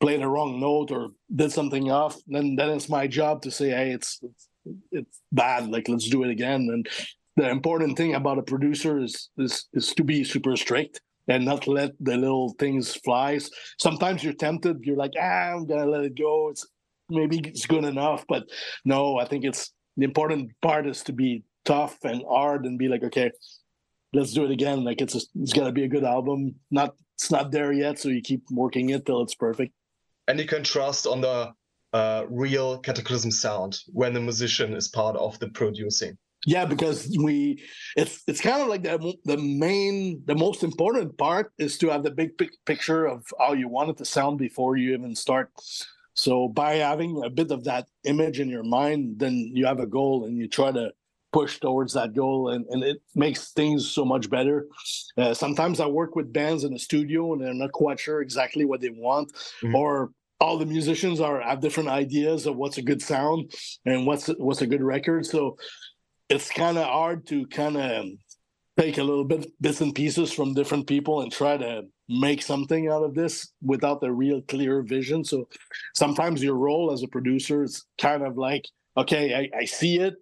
play 0.00 0.16
the 0.16 0.28
wrong 0.28 0.60
note 0.60 0.90
or 0.90 1.10
did 1.34 1.52
something 1.52 1.90
off. 1.90 2.20
Then 2.26 2.56
then 2.56 2.70
it's 2.70 2.88
my 2.88 3.06
job 3.06 3.42
to 3.42 3.50
say, 3.50 3.70
hey, 3.70 3.90
it's 3.90 4.20
it's, 4.22 4.48
it's 4.92 5.20
bad. 5.32 5.68
Like 5.68 5.88
let's 5.88 6.08
do 6.08 6.22
it 6.22 6.30
again. 6.30 6.68
And 6.72 6.88
the 7.36 7.48
important 7.50 7.96
thing 7.96 8.14
about 8.14 8.38
a 8.38 8.42
producer 8.42 8.98
is 8.98 9.30
is 9.38 9.66
is 9.72 9.94
to 9.94 10.04
be 10.04 10.24
super 10.24 10.56
strict 10.56 11.00
and 11.28 11.44
not 11.44 11.66
let 11.66 11.92
the 12.00 12.16
little 12.16 12.50
things 12.58 12.94
fly. 12.94 13.38
Sometimes 13.78 14.22
you're 14.22 14.32
tempted. 14.32 14.84
You're 14.84 14.96
like, 14.96 15.14
ah, 15.20 15.54
I'm 15.54 15.66
gonna 15.66 15.86
let 15.86 16.04
it 16.04 16.16
go. 16.16 16.50
It's 16.50 16.66
maybe 17.08 17.38
it's 17.38 17.66
good 17.66 17.84
enough, 17.84 18.24
but 18.28 18.44
no, 18.84 19.18
I 19.18 19.26
think 19.26 19.44
it's 19.44 19.72
the 19.96 20.04
important 20.04 20.52
part 20.62 20.86
is 20.86 21.02
to 21.04 21.12
be 21.12 21.44
tough 21.64 21.98
and 22.04 22.22
hard 22.28 22.64
and 22.64 22.78
be 22.78 22.88
like, 22.88 23.02
okay, 23.04 23.30
let's 24.12 24.32
do 24.32 24.44
it 24.44 24.50
again. 24.50 24.84
Like 24.84 25.00
it's 25.00 25.14
a, 25.14 25.20
it's 25.40 25.52
gonna 25.52 25.72
be 25.72 25.84
a 25.84 25.88
good 25.88 26.04
album. 26.04 26.54
Not 26.70 26.94
it's 27.14 27.30
not 27.30 27.50
there 27.50 27.72
yet, 27.72 27.98
so 27.98 28.08
you 28.08 28.20
keep 28.20 28.42
working 28.50 28.90
it 28.90 29.06
till 29.06 29.22
it's 29.22 29.34
perfect. 29.34 29.72
And 30.28 30.38
you 30.38 30.46
can 30.46 30.64
trust 30.64 31.06
on 31.06 31.20
the 31.20 31.52
uh, 31.92 32.26
real 32.28 32.82
Kataklysm 32.82 33.32
sound 33.32 33.78
when 33.92 34.12
the 34.12 34.20
musician 34.20 34.74
is 34.74 34.88
part 34.88 35.16
of 35.16 35.38
the 35.38 35.48
producing. 35.48 36.18
Yeah, 36.44 36.64
because 36.64 37.16
we 37.18 37.62
it's 37.96 38.22
it's 38.28 38.40
kind 38.40 38.62
of 38.62 38.68
like 38.68 38.82
the 38.82 39.14
the 39.24 39.38
main 39.38 40.22
the 40.26 40.34
most 40.34 40.62
important 40.62 41.16
part 41.18 41.52
is 41.58 41.78
to 41.78 41.88
have 41.88 42.02
the 42.02 42.10
big 42.10 42.30
picture 42.66 43.06
of 43.06 43.24
how 43.38 43.52
you 43.54 43.68
want 43.68 43.90
it 43.90 43.96
to 43.98 44.04
sound 44.04 44.38
before 44.38 44.76
you 44.76 44.94
even 44.94 45.14
start. 45.14 45.50
So 46.16 46.48
by 46.48 46.76
having 46.76 47.22
a 47.24 47.30
bit 47.30 47.50
of 47.50 47.64
that 47.64 47.86
image 48.04 48.40
in 48.40 48.48
your 48.48 48.64
mind, 48.64 49.18
then 49.18 49.50
you 49.54 49.66
have 49.66 49.80
a 49.80 49.86
goal 49.86 50.24
and 50.24 50.36
you 50.36 50.48
try 50.48 50.72
to 50.72 50.92
push 51.32 51.60
towards 51.60 51.92
that 51.92 52.14
goal 52.14 52.48
and, 52.48 52.64
and 52.70 52.82
it 52.82 53.02
makes 53.14 53.52
things 53.52 53.90
so 53.90 54.04
much 54.04 54.30
better. 54.30 54.66
Uh, 55.18 55.34
sometimes 55.34 55.80
I 55.80 55.86
work 55.86 56.16
with 56.16 56.32
bands 56.32 56.64
in 56.64 56.72
the 56.72 56.78
studio 56.78 57.32
and 57.32 57.42
they're 57.42 57.52
not 57.52 57.72
quite 57.72 58.00
sure 58.00 58.22
exactly 58.22 58.64
what 58.64 58.80
they 58.80 58.88
want 58.88 59.32
mm-hmm. 59.62 59.74
or 59.74 60.10
all 60.40 60.58
the 60.58 60.66
musicians 60.66 61.20
are 61.20 61.40
have 61.40 61.60
different 61.60 61.88
ideas 61.88 62.46
of 62.46 62.56
what's 62.56 62.78
a 62.78 62.82
good 62.82 63.02
sound 63.02 63.52
and 63.84 64.06
what's 64.06 64.28
what's 64.38 64.62
a 64.62 64.66
good 64.66 64.82
record. 64.82 65.24
So 65.26 65.56
it's 66.28 66.50
kind 66.50 66.76
of 66.76 66.84
hard 66.84 67.26
to 67.28 67.46
kind 67.46 67.76
of 67.76 68.06
take 68.78 68.98
a 68.98 69.02
little 69.02 69.24
bit 69.24 69.50
bits 69.60 69.80
and 69.80 69.94
pieces 69.94 70.32
from 70.32 70.54
different 70.54 70.86
people 70.86 71.22
and 71.22 71.32
try 71.32 71.56
to 71.56 71.84
make 72.08 72.42
something 72.42 72.88
out 72.88 73.02
of 73.02 73.14
this 73.14 73.48
without 73.62 74.02
a 74.02 74.12
real 74.12 74.42
clear 74.42 74.82
vision. 74.82 75.24
So 75.24 75.48
sometimes 75.94 76.42
your 76.42 76.56
role 76.56 76.92
as 76.92 77.02
a 77.02 77.08
producer 77.08 77.64
is 77.64 77.84
kind 77.98 78.22
of 78.22 78.36
like, 78.36 78.68
okay, 78.96 79.34
I, 79.34 79.58
I 79.58 79.64
see 79.64 79.98
it. 79.98 80.14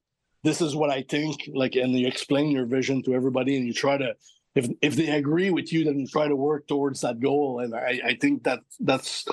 This 0.45 0.61
is 0.61 0.77
what 0.77 0.91
I 0.91 1.03
think. 1.03 1.51
Like, 1.53 1.75
and 1.75 1.93
you 1.93 2.07
explain 2.07 2.51
your 2.51 2.67
vision 2.67 3.03
to 3.05 3.15
everybody, 3.15 3.57
and 3.57 3.67
you 3.67 3.73
try 3.73 3.97
to, 3.97 4.15
if 4.55 4.69
if 4.83 4.95
they 4.95 5.11
agree 5.11 5.51
with 5.51 5.73
you, 5.73 5.85
then 5.85 5.99
you 5.99 6.07
try 6.07 6.29
to 6.29 6.37
work 6.37 6.69
towards 6.69 7.01
that 7.01 7.19
goal. 7.19 7.61
And 7.61 7.75
I, 7.75 8.01
I 8.05 8.15
think 8.15 8.45
that 8.45 8.61
that's 8.79 9.25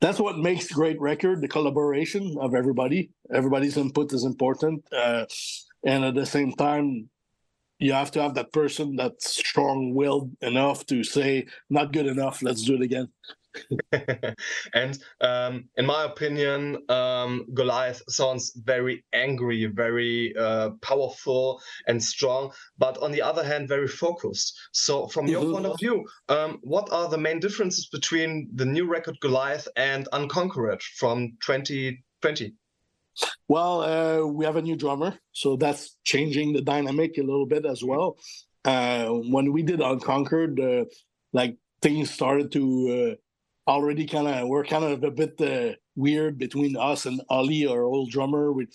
that's 0.00 0.20
what 0.20 0.38
makes 0.38 0.68
great 0.70 1.00
record 1.00 1.40
the 1.40 1.48
collaboration 1.48 2.36
of 2.38 2.54
everybody 2.54 3.10
everybody's 3.32 3.76
input 3.76 4.12
is 4.12 4.24
important 4.24 4.84
uh, 4.92 5.24
and 5.84 6.04
at 6.04 6.14
the 6.14 6.26
same 6.26 6.52
time 6.52 7.08
you 7.78 7.92
have 7.92 8.10
to 8.12 8.22
have 8.22 8.34
that 8.34 8.52
person 8.52 8.96
that's 8.96 9.36
strong-willed 9.36 10.30
enough 10.40 10.86
to 10.86 11.04
say 11.04 11.46
not 11.70 11.92
good 11.92 12.06
enough 12.06 12.42
let's 12.42 12.62
do 12.62 12.74
it 12.74 12.82
again. 12.82 13.08
And 14.74 14.98
um, 15.22 15.68
in 15.76 15.86
my 15.86 16.04
opinion 16.04 16.78
um, 16.90 17.46
goliath 17.54 18.02
sounds 18.08 18.52
very 18.64 19.04
angry 19.12 19.64
very 19.66 20.34
uh, 20.36 20.70
powerful 20.82 21.60
and 21.86 22.02
strong 22.02 22.52
but 22.78 22.98
on 22.98 23.12
the 23.12 23.22
other 23.22 23.44
hand 23.44 23.68
very 23.68 23.88
focused. 23.88 24.58
So 24.72 25.06
from 25.08 25.26
your 25.26 25.42
mm-hmm. 25.42 25.52
point 25.52 25.66
of 25.66 25.78
view 25.78 26.04
um, 26.28 26.58
what 26.62 26.92
are 26.92 27.08
the 27.08 27.18
main 27.18 27.40
differences 27.40 27.88
between 27.88 28.50
the 28.54 28.66
new 28.66 28.86
record 28.86 29.16
goliath 29.20 29.68
and 29.76 30.06
unconquered 30.12 30.82
from 30.82 31.32
2020 31.44 32.54
well, 33.48 33.82
uh, 33.82 34.26
we 34.26 34.44
have 34.44 34.56
a 34.56 34.62
new 34.62 34.76
drummer, 34.76 35.18
so 35.32 35.56
that's 35.56 35.96
changing 36.04 36.52
the 36.52 36.62
dynamic 36.62 37.18
a 37.18 37.22
little 37.22 37.46
bit 37.46 37.64
as 37.64 37.82
well. 37.82 38.16
Uh, 38.64 39.06
when 39.06 39.52
we 39.52 39.62
did 39.62 39.80
Unconquered, 39.80 40.58
uh, 40.58 40.84
like 41.32 41.56
things 41.80 42.10
started 42.10 42.50
to 42.52 43.16
uh, 43.68 43.70
already 43.70 44.06
kind 44.06 44.26
of 44.26 44.48
we're 44.48 44.64
kind 44.64 44.84
of 44.84 45.04
a 45.04 45.10
bit 45.10 45.40
uh, 45.40 45.74
weird 45.94 46.38
between 46.38 46.76
us 46.76 47.06
and 47.06 47.22
Ali, 47.30 47.66
our 47.66 47.84
old 47.84 48.10
drummer. 48.10 48.52
We, 48.52 48.66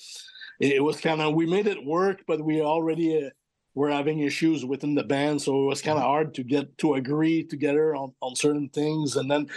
it 0.60 0.82
was 0.82 1.02
kind 1.02 1.22
of 1.22 1.34
we 1.34 1.46
made 1.46 1.68
it 1.68 1.84
work, 1.84 2.22
but 2.26 2.42
we 2.42 2.62
already 2.62 3.26
uh, 3.26 3.30
were 3.76 3.90
having 3.90 4.20
issues 4.20 4.64
within 4.66 4.96
the 4.96 5.04
band, 5.04 5.42
so 5.42 5.64
it 5.64 5.66
was 5.66 5.82
kind 5.82 5.98
of 5.98 6.04
hard 6.04 6.34
to 6.36 6.44
get 6.44 6.78
to 6.78 6.94
agree 6.94 7.44
together 7.44 7.96
on 7.96 8.14
on 8.22 8.36
certain 8.36 8.70
things. 8.70 9.18
And 9.18 9.30
then 9.30 9.48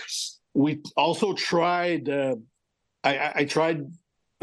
we 0.53 0.83
also 0.97 1.35
tried. 1.35 2.09
I, 3.07 3.33
I 3.37 3.45
tried 3.45 3.87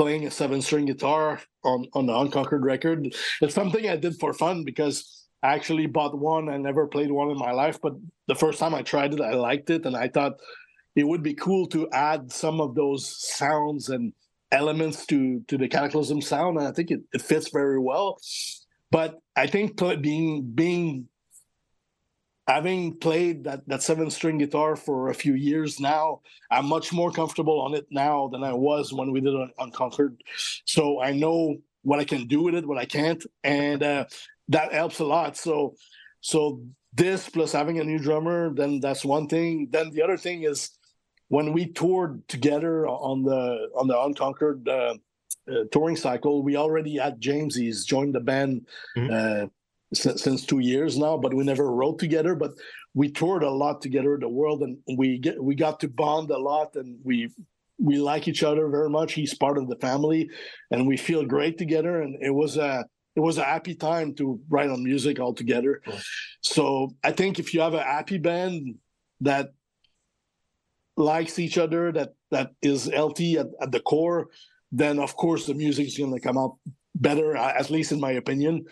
playing 0.01 0.25
a 0.25 0.31
seven 0.31 0.63
string 0.63 0.85
guitar 0.85 1.39
on, 1.63 1.85
on 1.93 2.07
the 2.07 2.17
Unconquered 2.17 2.65
record. 2.65 3.13
It's 3.39 3.53
something 3.53 3.87
I 3.87 3.97
did 3.97 4.19
for 4.19 4.33
fun 4.33 4.63
because 4.63 5.27
I 5.43 5.53
actually 5.53 5.85
bought 5.85 6.17
one. 6.17 6.49
I 6.49 6.57
never 6.57 6.87
played 6.87 7.11
one 7.11 7.29
in 7.29 7.37
my 7.37 7.51
life, 7.51 7.77
but 7.79 7.93
the 8.27 8.33
first 8.33 8.57
time 8.57 8.73
I 8.73 8.81
tried 8.81 9.13
it, 9.13 9.21
I 9.21 9.33
liked 9.33 9.69
it. 9.69 9.85
And 9.85 9.95
I 9.95 10.07
thought 10.07 10.39
it 10.95 11.03
would 11.03 11.21
be 11.21 11.35
cool 11.35 11.67
to 11.67 11.87
add 11.91 12.31
some 12.31 12.59
of 12.59 12.73
those 12.73 13.03
sounds 13.37 13.89
and 13.89 14.11
elements 14.51 15.05
to, 15.05 15.41
to 15.47 15.55
the 15.55 15.69
Kataklysm 15.69 16.23
sound. 16.23 16.57
And 16.57 16.67
I 16.67 16.71
think 16.71 16.89
it, 16.89 17.01
it 17.13 17.21
fits 17.21 17.51
very 17.53 17.77
well. 17.77 18.19
But 18.89 19.19
I 19.35 19.45
think 19.45 19.79
being 20.01 20.51
being 20.55 21.09
having 22.51 22.97
played 22.97 23.45
that, 23.45 23.67
that 23.67 23.81
seven 23.81 24.09
string 24.11 24.37
guitar 24.37 24.75
for 24.75 25.09
a 25.09 25.13
few 25.13 25.35
years 25.35 25.79
now, 25.79 26.21
I'm 26.49 26.67
much 26.67 26.91
more 26.91 27.11
comfortable 27.11 27.61
on 27.61 27.73
it 27.73 27.87
now 27.89 28.27
than 28.27 28.43
I 28.43 28.53
was 28.53 28.91
when 28.91 29.11
we 29.11 29.21
did 29.21 29.33
it 29.33 29.49
Unconquered. 29.57 30.21
So 30.65 31.01
I 31.01 31.11
know 31.13 31.57
what 31.83 31.99
I 31.99 32.03
can 32.03 32.27
do 32.27 32.41
with 32.43 32.55
it, 32.55 32.67
what 32.67 32.77
I 32.77 32.85
can't, 32.85 33.23
and 33.43 33.81
uh, 33.81 34.05
that 34.49 34.73
helps 34.73 34.99
a 34.99 35.05
lot. 35.05 35.37
So, 35.37 35.75
so 36.19 36.61
this 36.93 37.29
plus 37.29 37.53
having 37.53 37.79
a 37.79 37.83
new 37.83 37.99
drummer, 37.99 38.53
then 38.53 38.81
that's 38.81 39.05
one 39.05 39.27
thing. 39.27 39.69
Then 39.71 39.91
the 39.91 40.01
other 40.01 40.17
thing 40.17 40.43
is 40.43 40.71
when 41.29 41.53
we 41.53 41.67
toured 41.67 42.27
together 42.27 42.85
on 42.85 43.23
the 43.23 43.69
on 43.79 43.87
the 43.87 43.97
Unconquered 43.97 44.67
uh, 44.67 44.95
uh, 45.49 45.63
touring 45.71 45.95
cycle, 45.95 46.43
we 46.43 46.57
already 46.57 46.97
had 46.97 47.21
James. 47.21 47.55
He's 47.55 47.85
joined 47.85 48.13
the 48.13 48.19
band. 48.19 48.67
Mm-hmm. 48.97 49.45
Since, 49.93 50.23
since 50.23 50.45
two 50.45 50.59
years 50.59 50.97
now, 50.97 51.17
but 51.17 51.33
we 51.33 51.43
never 51.43 51.69
wrote 51.69 51.99
together. 51.99 52.33
But 52.33 52.51
we 52.93 53.11
toured 53.11 53.43
a 53.43 53.49
lot 53.49 53.81
together 53.81 54.17
the 54.17 54.29
world, 54.29 54.63
and 54.63 54.77
we 54.97 55.17
get 55.17 55.41
we 55.43 55.53
got 55.53 55.81
to 55.81 55.89
bond 55.89 56.31
a 56.31 56.37
lot, 56.37 56.75
and 56.75 56.97
we 57.03 57.29
we 57.77 57.97
like 57.97 58.27
each 58.27 58.43
other 58.43 58.69
very 58.69 58.89
much. 58.89 59.13
He's 59.13 59.33
part 59.33 59.57
of 59.57 59.67
the 59.67 59.75
family, 59.77 60.29
and 60.69 60.87
we 60.87 60.95
feel 60.95 61.25
great 61.25 61.57
together. 61.57 62.01
And 62.01 62.15
it 62.23 62.29
was 62.29 62.55
a 62.55 62.85
it 63.17 63.19
was 63.19 63.37
a 63.37 63.43
happy 63.43 63.75
time 63.75 64.13
to 64.15 64.39
write 64.47 64.69
on 64.69 64.83
music 64.83 65.19
all 65.19 65.33
together. 65.33 65.81
Cool. 65.83 65.99
So 66.39 66.95
I 67.03 67.11
think 67.11 67.39
if 67.39 67.53
you 67.53 67.59
have 67.59 67.73
a 67.73 67.83
happy 67.83 68.17
band 68.17 68.75
that 69.19 69.49
likes 70.95 71.37
each 71.37 71.57
other, 71.57 71.91
that 71.91 72.13
that 72.29 72.51
is 72.61 72.85
healthy 72.85 73.37
at, 73.37 73.47
at 73.61 73.73
the 73.73 73.81
core, 73.81 74.27
then 74.71 74.99
of 74.99 75.17
course 75.17 75.47
the 75.47 75.53
music 75.53 75.87
is 75.87 75.97
going 75.97 76.13
to 76.13 76.19
come 76.21 76.37
out 76.37 76.57
better, 76.95 77.35
at 77.35 77.69
least 77.69 77.91
in 77.91 77.99
my 77.99 78.11
opinion 78.11 78.65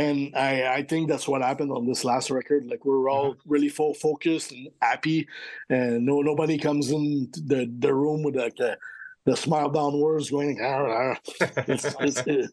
and 0.00 0.36
I, 0.36 0.76
I 0.78 0.82
think 0.82 1.08
that's 1.08 1.28
what 1.28 1.42
happened 1.42 1.72
on 1.72 1.86
this 1.86 2.04
last 2.04 2.30
record. 2.30 2.66
Like 2.66 2.84
we're 2.84 3.10
all 3.10 3.34
mm-hmm. 3.34 3.50
really 3.50 3.68
full 3.68 3.94
focused 3.94 4.52
and 4.52 4.68
happy, 4.80 5.28
and 5.68 6.06
no 6.06 6.20
nobody 6.20 6.56
comes 6.58 6.90
in 6.90 7.30
the 7.32 7.70
the 7.78 7.92
room 7.92 8.22
with 8.22 8.36
like 8.36 8.56
the, 8.56 8.78
the 9.26 9.36
smile 9.36 9.70
downwards 9.70 10.30
going. 10.30 10.58
Ah, 10.62 10.86
ah. 10.88 11.16
It's, 11.68 11.94
it's, 12.00 12.20
it, 12.26 12.50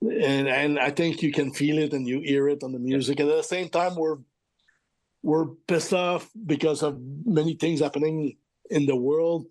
and 0.00 0.48
and 0.48 0.78
I 0.78 0.90
think 0.90 1.22
you 1.22 1.32
can 1.32 1.52
feel 1.52 1.78
it 1.78 1.92
and 1.92 2.06
you 2.06 2.20
hear 2.20 2.48
it 2.48 2.62
on 2.62 2.72
the 2.72 2.78
music. 2.78 3.18
And 3.18 3.30
at 3.30 3.36
the 3.36 3.42
same 3.42 3.68
time, 3.68 3.96
we're 3.96 4.18
we're 5.22 5.46
pissed 5.66 5.92
off 5.92 6.30
because 6.46 6.82
of 6.84 7.00
many 7.24 7.54
things 7.54 7.80
happening 7.80 8.36
in 8.70 8.86
the 8.86 8.96
world. 8.96 9.46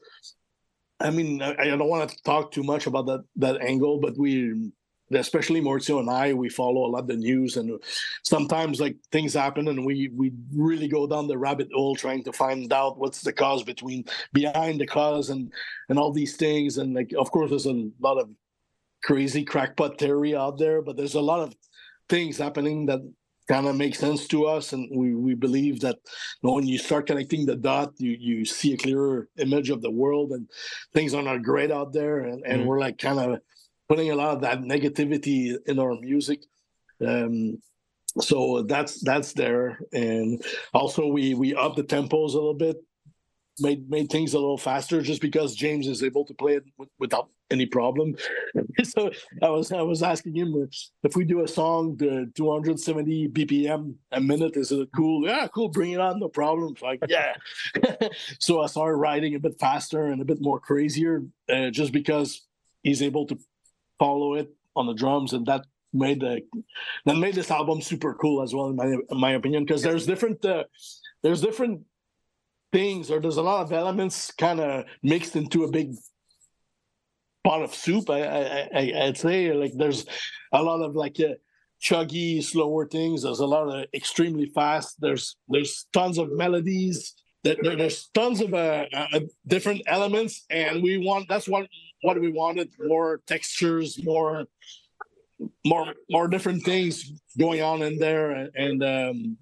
I 1.01 1.09
mean, 1.09 1.41
I, 1.41 1.55
I 1.59 1.65
don't 1.65 1.89
want 1.89 2.09
to 2.11 2.23
talk 2.23 2.51
too 2.51 2.63
much 2.63 2.87
about 2.87 3.07
that 3.07 3.23
that 3.35 3.61
angle, 3.61 3.99
but 3.99 4.17
we 4.17 4.71
especially 5.11 5.61
Maurizio 5.61 5.99
and 5.99 6.09
I, 6.09 6.33
we 6.33 6.49
follow 6.49 6.85
a 6.85 6.91
lot 6.91 7.01
of 7.01 7.07
the 7.07 7.15
news, 7.15 7.57
and 7.57 7.81
sometimes 8.23 8.79
like 8.79 8.97
things 9.11 9.33
happen, 9.33 9.67
and 9.67 9.85
we 9.85 10.09
we 10.15 10.31
really 10.53 10.87
go 10.87 11.07
down 11.07 11.27
the 11.27 11.37
rabbit 11.37 11.69
hole 11.73 11.95
trying 11.95 12.23
to 12.23 12.33
find 12.33 12.71
out 12.73 12.97
what's 12.97 13.21
the 13.21 13.33
cause 13.33 13.63
between 13.63 14.05
behind 14.33 14.79
the 14.79 14.87
cause 14.87 15.29
and 15.29 15.51
and 15.89 15.99
all 15.99 16.11
these 16.11 16.35
things, 16.35 16.77
and 16.77 16.93
like 16.93 17.11
of 17.17 17.31
course 17.31 17.49
there's 17.49 17.65
a 17.65 17.89
lot 17.99 18.17
of 18.17 18.29
crazy 19.03 19.43
crackpot 19.43 19.99
theory 19.99 20.35
out 20.35 20.57
there, 20.57 20.81
but 20.81 20.97
there's 20.97 21.15
a 21.15 21.21
lot 21.21 21.39
of 21.39 21.55
things 22.09 22.37
happening 22.37 22.87
that 22.87 23.01
kind 23.47 23.67
of 23.67 23.75
make 23.75 23.95
sense 23.95 24.27
to 24.27 24.45
us. 24.45 24.73
And 24.73 24.89
we, 24.95 25.13
we 25.13 25.35
believe 25.35 25.79
that 25.81 25.97
you 26.41 26.49
know, 26.49 26.53
when 26.53 26.67
you 26.67 26.77
start 26.77 27.07
connecting 27.07 27.45
the 27.45 27.55
dot 27.55 27.93
you 27.97 28.17
you 28.19 28.45
see 28.45 28.73
a 28.73 28.77
clearer 28.77 29.29
image 29.37 29.69
of 29.69 29.81
the 29.81 29.91
world 29.91 30.31
and 30.31 30.49
things 30.93 31.13
are 31.13 31.21
not 31.21 31.43
great 31.43 31.71
out 31.71 31.93
there. 31.93 32.21
And, 32.21 32.43
and 32.45 32.59
mm-hmm. 32.59 32.67
we're 32.67 32.79
like 32.79 32.97
kind 32.97 33.19
of 33.19 33.39
putting 33.87 34.11
a 34.11 34.15
lot 34.15 34.35
of 34.35 34.41
that 34.41 34.61
negativity 34.61 35.55
in 35.65 35.79
our 35.79 35.95
music 35.99 36.43
um, 37.05 37.61
so 38.21 38.63
that's 38.63 39.01
that's 39.01 39.33
there 39.33 39.79
and 39.91 40.43
also 40.73 41.07
we 41.07 41.33
we 41.33 41.53
up 41.53 41.75
the 41.75 41.83
tempos 41.83 42.31
a 42.31 42.37
little 42.37 42.53
bit 42.53 42.77
made 43.59 43.89
made 43.89 44.09
things 44.09 44.33
a 44.33 44.39
little 44.39 44.57
faster 44.57 45.01
just 45.01 45.21
because 45.21 45.55
James 45.55 45.87
is 45.87 46.03
able 46.03 46.25
to 46.25 46.33
play 46.33 46.53
it 46.55 46.65
w- 46.77 46.89
without 46.99 47.29
any 47.51 47.65
problem. 47.65 48.15
so 48.83 49.11
I 49.41 49.49
was 49.49 49.71
I 49.71 49.81
was 49.81 50.03
asking 50.03 50.35
him 50.35 50.69
if 51.03 51.15
we 51.15 51.23
do 51.23 51.43
a 51.43 51.47
song 51.47 51.95
the 51.97 52.31
270 52.35 53.29
BPM 53.29 53.95
a 54.11 54.19
minute 54.19 54.57
is 54.57 54.71
it 54.71 54.89
cool? 54.95 55.25
Yeah, 55.25 55.47
cool. 55.47 55.69
Bring 55.69 55.91
it 55.91 55.99
on, 55.99 56.19
no 56.19 56.27
problem. 56.27 56.75
like 56.81 56.99
yeah. 57.07 57.35
so 58.39 58.61
I 58.61 58.67
started 58.67 58.97
writing 58.97 59.35
a 59.35 59.39
bit 59.39 59.59
faster 59.59 60.05
and 60.05 60.21
a 60.21 60.25
bit 60.25 60.41
more 60.41 60.59
crazier, 60.59 61.23
uh, 61.49 61.69
just 61.69 61.91
because 61.91 62.41
he's 62.83 63.01
able 63.01 63.25
to 63.27 63.37
follow 63.99 64.35
it 64.35 64.49
on 64.75 64.87
the 64.87 64.93
drums, 64.93 65.33
and 65.33 65.45
that 65.45 65.65
made 65.93 66.19
the 66.19 66.41
that 67.05 67.17
made 67.17 67.35
this 67.35 67.51
album 67.51 67.81
super 67.81 68.13
cool 68.15 68.41
as 68.41 68.53
well 68.53 68.67
in 68.67 68.75
my 68.75 68.87
in 68.87 69.17
my 69.17 69.31
opinion 69.31 69.63
because 69.63 69.81
there's 69.81 70.05
different 70.05 70.43
uh, 70.45 70.63
there's 71.23 71.41
different 71.41 71.81
things 72.71 73.09
or 73.09 73.19
there's 73.21 73.37
a 73.37 73.41
lot 73.41 73.61
of 73.61 73.71
elements 73.71 74.31
kind 74.31 74.59
of 74.59 74.85
mixed 75.01 75.35
into 75.35 75.63
a 75.63 75.71
big 75.71 75.93
pot 77.45 77.61
of 77.61 77.73
soup. 77.73 78.09
I, 78.09 78.67
I, 78.75 78.93
I'd 79.03 79.17
say 79.17 79.53
like 79.53 79.71
there's 79.75 80.05
a 80.51 80.61
lot 80.61 80.81
of 80.81 80.95
like 80.95 81.17
uh, 81.19 81.35
chuggy, 81.81 82.43
slower 82.43 82.87
things. 82.87 83.23
There's 83.23 83.39
a 83.39 83.45
lot 83.45 83.67
of 83.69 83.85
extremely 83.93 84.47
fast. 84.47 84.99
There's 84.99 85.37
there's 85.47 85.85
tons 85.93 86.17
of 86.17 86.31
melodies. 86.31 87.13
There, 87.43 87.55
there's 87.61 88.07
tons 88.07 88.41
of 88.41 88.53
uh, 88.53 88.85
uh, 88.91 89.19
different 89.45 89.83
elements, 89.85 90.45
and 90.49 90.81
we 90.81 90.97
want 90.97 91.29
that's 91.29 91.47
what 91.47 91.67
what 92.05 92.19
we 92.25 92.31
wanted 92.31 92.69
more 92.93 93.09
textures, 93.33 93.89
more 94.11 94.45
more 95.65 95.87
more 96.15 96.27
different 96.33 96.61
things 96.63 96.95
going 97.37 97.61
on 97.71 97.81
in 97.81 97.95
there, 98.05 98.49
and 98.65 98.79
um, 98.83 99.37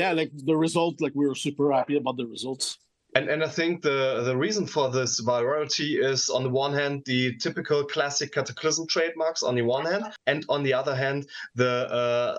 yeah, 0.00 0.12
like 0.12 0.30
the 0.50 0.56
result, 0.66 0.94
like 1.00 1.14
we 1.14 1.26
were 1.26 1.34
super 1.34 1.72
happy 1.72 1.96
about 1.96 2.16
the 2.16 2.26
results. 2.26 2.78
And, 3.16 3.30
and 3.30 3.42
I 3.42 3.48
think 3.48 3.80
the, 3.80 4.22
the 4.24 4.36
reason 4.36 4.66
for 4.66 4.90
this 4.90 5.22
virality 5.22 5.90
is 6.10 6.28
on 6.28 6.42
the 6.42 6.50
one 6.50 6.74
hand 6.74 7.02
the 7.06 7.34
typical 7.36 7.82
classic 7.82 8.28
kataklysm 8.34 8.86
trademarks 8.88 9.42
on 9.42 9.54
the 9.54 9.62
one 9.62 9.86
hand, 9.86 10.04
and 10.26 10.44
on 10.48 10.62
the 10.62 10.74
other 10.74 10.94
hand 10.94 11.26
the 11.54 11.74
uh, 12.00 12.36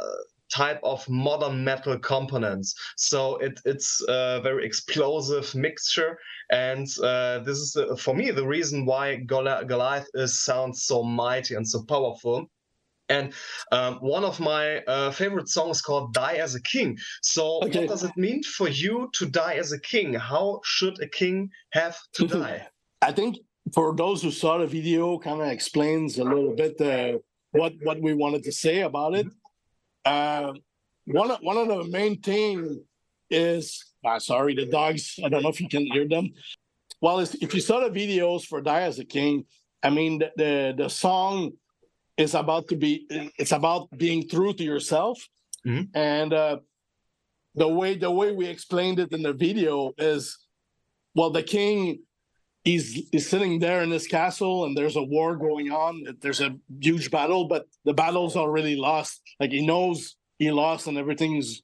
type 0.54 0.80
of 0.84 1.08
modern 1.10 1.64
metal 1.64 1.98
components. 2.00 2.76
So 2.98 3.38
it, 3.38 3.60
it's 3.66 4.02
a 4.08 4.40
very 4.42 4.66
explosive 4.66 5.54
mixture, 5.56 6.18
and 6.52 6.88
uh, 7.04 7.40
this 7.40 7.58
is 7.58 7.76
uh, 7.76 7.96
for 7.96 8.16
me 8.16 8.32
the 8.32 8.48
reason 8.48 8.86
why 8.86 9.16
Goliath 9.16 10.08
is 10.14 10.44
sounds 10.44 10.84
so 10.84 11.04
mighty 11.04 11.56
and 11.56 11.68
so 11.68 11.84
powerful 11.84 12.50
and 13.10 13.34
um, 13.72 13.96
one 13.96 14.24
of 14.24 14.40
my 14.40 14.80
uh, 14.80 15.12
favorite 15.12 15.48
songs 15.50 15.82
called 15.82 16.14
Die 16.14 16.36
as 16.36 16.56
a 16.56 16.62
King. 16.62 16.98
So, 17.22 17.60
okay. 17.64 17.80
what 17.80 17.90
does 17.90 18.04
it 18.04 18.12
mean 18.18 18.44
for 18.44 18.68
you 18.68 19.10
to 19.14 19.26
die 19.26 19.56
as 19.56 19.72
a 19.72 19.80
king? 19.80 20.14
How 20.14 20.60
should 20.64 21.02
a 21.02 21.08
king 21.08 21.50
have 21.72 21.98
to 22.14 22.28
die? 22.42 22.68
I 23.02 23.12
think 23.12 23.38
for 23.74 23.96
those 23.96 24.22
who 24.22 24.32
saw 24.32 24.58
the 24.58 24.68
video, 24.68 25.20
kind 25.20 25.42
of 25.42 25.48
explains 25.48 26.18
a 26.18 26.24
little 26.24 26.56
bit 26.56 26.80
uh, 26.82 27.20
what 27.52 27.74
what 27.84 28.02
we 28.02 28.14
wanted 28.14 28.44
to 28.44 28.52
say 28.52 28.82
about 28.82 29.16
it. 29.16 29.28
Uh, 30.08 30.54
one 31.06 31.32
of, 31.32 31.40
one 31.42 31.58
of 31.58 31.68
the 31.68 31.84
main 31.86 32.20
things 32.22 32.78
is 33.30 33.84
uh, 34.06 34.20
sorry, 34.20 34.56
the 34.56 34.66
dogs. 34.66 35.20
I 35.24 35.30
don't 35.30 35.44
know 35.44 35.50
if 35.50 35.60
you 35.60 35.70
can 35.70 35.86
hear 35.86 36.08
them. 36.08 36.30
Well, 37.02 37.20
if 37.20 37.54
you 37.54 37.62
saw 37.62 37.80
the 37.82 37.90
videos 37.90 38.46
for 38.46 38.62
Die 38.62 38.82
as 38.82 39.00
a 39.00 39.06
King, 39.06 39.46
I 39.84 39.90
mean 39.90 40.20
the, 40.20 40.32
the, 40.36 40.84
the 40.84 40.90
song 40.90 41.54
is 42.18 42.34
about 42.34 42.68
to 42.70 42.76
be 42.76 43.06
it's 43.38 43.52
about 43.52 43.90
being 43.96 44.28
true 44.28 44.54
to 44.54 44.64
yourself 44.64 45.28
mm-hmm. 45.66 45.84
and 45.94 46.34
uh, 46.34 46.58
the 47.56 47.68
way 47.68 47.96
the 47.96 48.10
way 48.10 48.32
we 48.32 48.48
explained 48.48 49.00
it 49.00 49.12
in 49.12 49.22
the 49.22 49.34
video 49.34 49.94
is 49.98 50.38
well 51.14 51.30
the 51.30 51.44
king 51.44 52.00
he's 52.68 53.08
is 53.14 53.30
sitting 53.30 53.60
there 53.60 53.82
in 53.82 53.90
this 53.90 54.08
castle 54.08 54.66
and 54.66 54.76
there's 54.76 54.98
a 54.98 55.10
war 55.16 55.38
going 55.38 55.72
on 55.72 55.94
there's 56.22 56.42
a 56.42 56.52
huge 56.82 57.10
battle 57.10 57.48
but 57.48 57.66
the 57.86 57.94
battle's 57.94 58.36
already 58.36 58.76
lost. 58.76 59.22
Like 59.40 59.52
he 59.52 59.66
knows 59.66 60.18
he 60.38 60.52
lost 60.52 60.88
and 60.88 60.98
everything's 60.98 61.62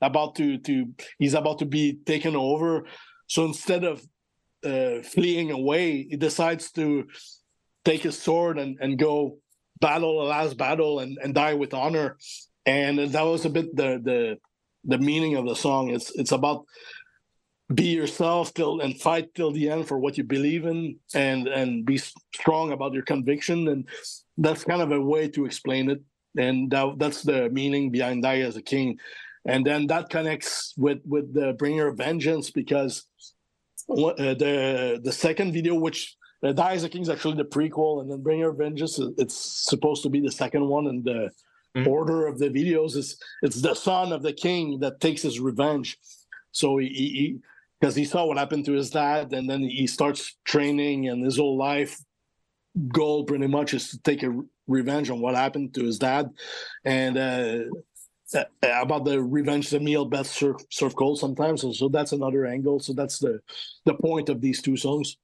about 0.00 0.36
to 0.36 0.58
to 0.66 0.74
he's 1.18 1.34
about 1.34 1.58
to 1.58 1.66
be 1.66 1.98
taken 2.12 2.34
over. 2.36 2.86
So 3.26 3.44
instead 3.44 3.84
of 3.84 3.96
uh, 4.64 5.02
fleeing 5.02 5.50
away 5.50 5.86
he 6.10 6.16
decides 6.16 6.72
to 6.72 7.06
take 7.84 8.02
his 8.02 8.18
sword 8.18 8.58
and, 8.58 8.78
and 8.80 8.98
go 8.98 9.38
battle 9.80 10.22
a 10.22 10.26
last 10.36 10.56
battle 10.56 11.00
and, 11.00 11.18
and 11.22 11.34
die 11.34 11.54
with 11.54 11.74
honor. 11.74 12.16
And 12.64 12.98
that 13.14 13.26
was 13.32 13.44
a 13.44 13.50
bit 13.50 13.76
the 13.76 13.90
the 14.08 14.38
the 14.84 14.98
meaning 14.98 15.36
of 15.36 15.44
the 15.46 15.56
song. 15.66 15.90
It's 15.90 16.10
it's 16.20 16.32
about 16.32 16.64
be 17.74 17.88
yourself 17.88 18.52
till 18.54 18.80
and 18.80 19.00
fight 19.00 19.32
till 19.34 19.52
the 19.52 19.68
end 19.68 19.86
for 19.86 19.98
what 19.98 20.18
you 20.18 20.24
believe 20.24 20.66
in 20.66 20.96
and 21.14 21.46
and 21.46 21.84
be 21.86 21.98
strong 22.34 22.72
about 22.72 22.92
your 22.92 23.02
conviction 23.02 23.68
and 23.68 23.88
that's 24.38 24.64
kind 24.64 24.82
of 24.82 24.90
a 24.90 25.00
way 25.00 25.28
to 25.28 25.44
explain 25.44 25.90
it 25.90 26.00
and 26.36 26.70
that, 26.70 26.98
that's 26.98 27.22
the 27.22 27.48
meaning 27.50 27.90
behind 27.90 28.22
die 28.22 28.40
as 28.40 28.56
a 28.56 28.62
king 28.62 28.98
and 29.46 29.64
then 29.64 29.86
that 29.86 30.10
connects 30.10 30.74
with 30.76 30.98
with 31.06 31.32
the 31.32 31.52
bringer 31.54 31.86
of 31.86 31.96
vengeance 31.96 32.50
because 32.50 33.04
uh, 33.88 34.34
the 34.34 35.00
the 35.02 35.12
second 35.12 35.52
video 35.52 35.74
which 35.74 36.16
the 36.42 36.54
Die 36.54 36.72
as 36.72 36.84
a 36.84 36.88
King 36.88 37.02
is 37.02 37.08
actually 37.10 37.36
the 37.36 37.44
prequel, 37.44 38.00
and 38.00 38.10
then 38.10 38.22
Bringer 38.22 38.50
of 38.50 38.56
Vengeance 38.56 38.98
it's 39.18 39.36
supposed 39.68 40.02
to 40.04 40.08
be 40.08 40.20
the 40.20 40.32
second 40.32 40.66
one. 40.66 40.86
And 40.86 41.04
the 41.04 41.30
mm-hmm. 41.76 41.86
order 41.86 42.26
of 42.26 42.38
the 42.38 42.48
videos 42.48 42.96
is 42.96 43.20
it's 43.42 43.60
the 43.60 43.74
son 43.74 44.12
of 44.12 44.22
the 44.22 44.32
king 44.32 44.80
that 44.80 45.00
takes 45.00 45.22
his 45.22 45.38
revenge. 45.38 45.98
So 46.52 46.78
he 46.78 47.40
because 47.80 47.94
he, 47.94 48.04
saw 48.04 48.26
what 48.26 48.38
happened 48.38 48.64
to 48.66 48.72
his 48.72 48.90
dad, 48.90 49.32
and 49.32 49.48
then 49.48 49.62
he 49.62 49.86
starts 49.86 50.36
training, 50.44 51.08
and 51.08 51.24
his 51.24 51.38
whole 51.38 51.56
life 51.56 51.98
goal 52.88 53.24
pretty 53.24 53.46
much 53.46 53.74
is 53.74 53.90
to 53.90 53.98
take 54.02 54.22
a 54.22 54.38
revenge 54.66 55.10
on 55.10 55.20
what 55.20 55.34
happened 55.34 55.74
to 55.74 55.84
his 55.84 55.98
dad, 55.98 56.30
and. 56.84 57.16
Uh, 57.18 57.58
about 58.62 59.04
the 59.04 59.20
revenge 59.20 59.70
the 59.70 59.80
meal 59.80 60.04
best 60.04 60.30
serve, 60.30 60.54
serve 60.70 60.94
cold 60.94 61.18
sometimes 61.18 61.62
so, 61.62 61.72
so 61.72 61.88
that's 61.88 62.12
another 62.12 62.46
angle 62.46 62.78
so 62.78 62.92
that's 62.92 63.18
the 63.18 63.40
the 63.86 63.94
point 63.94 64.28
of 64.28 64.40
these 64.40 64.62
two 64.62 64.76
songs 64.76 65.16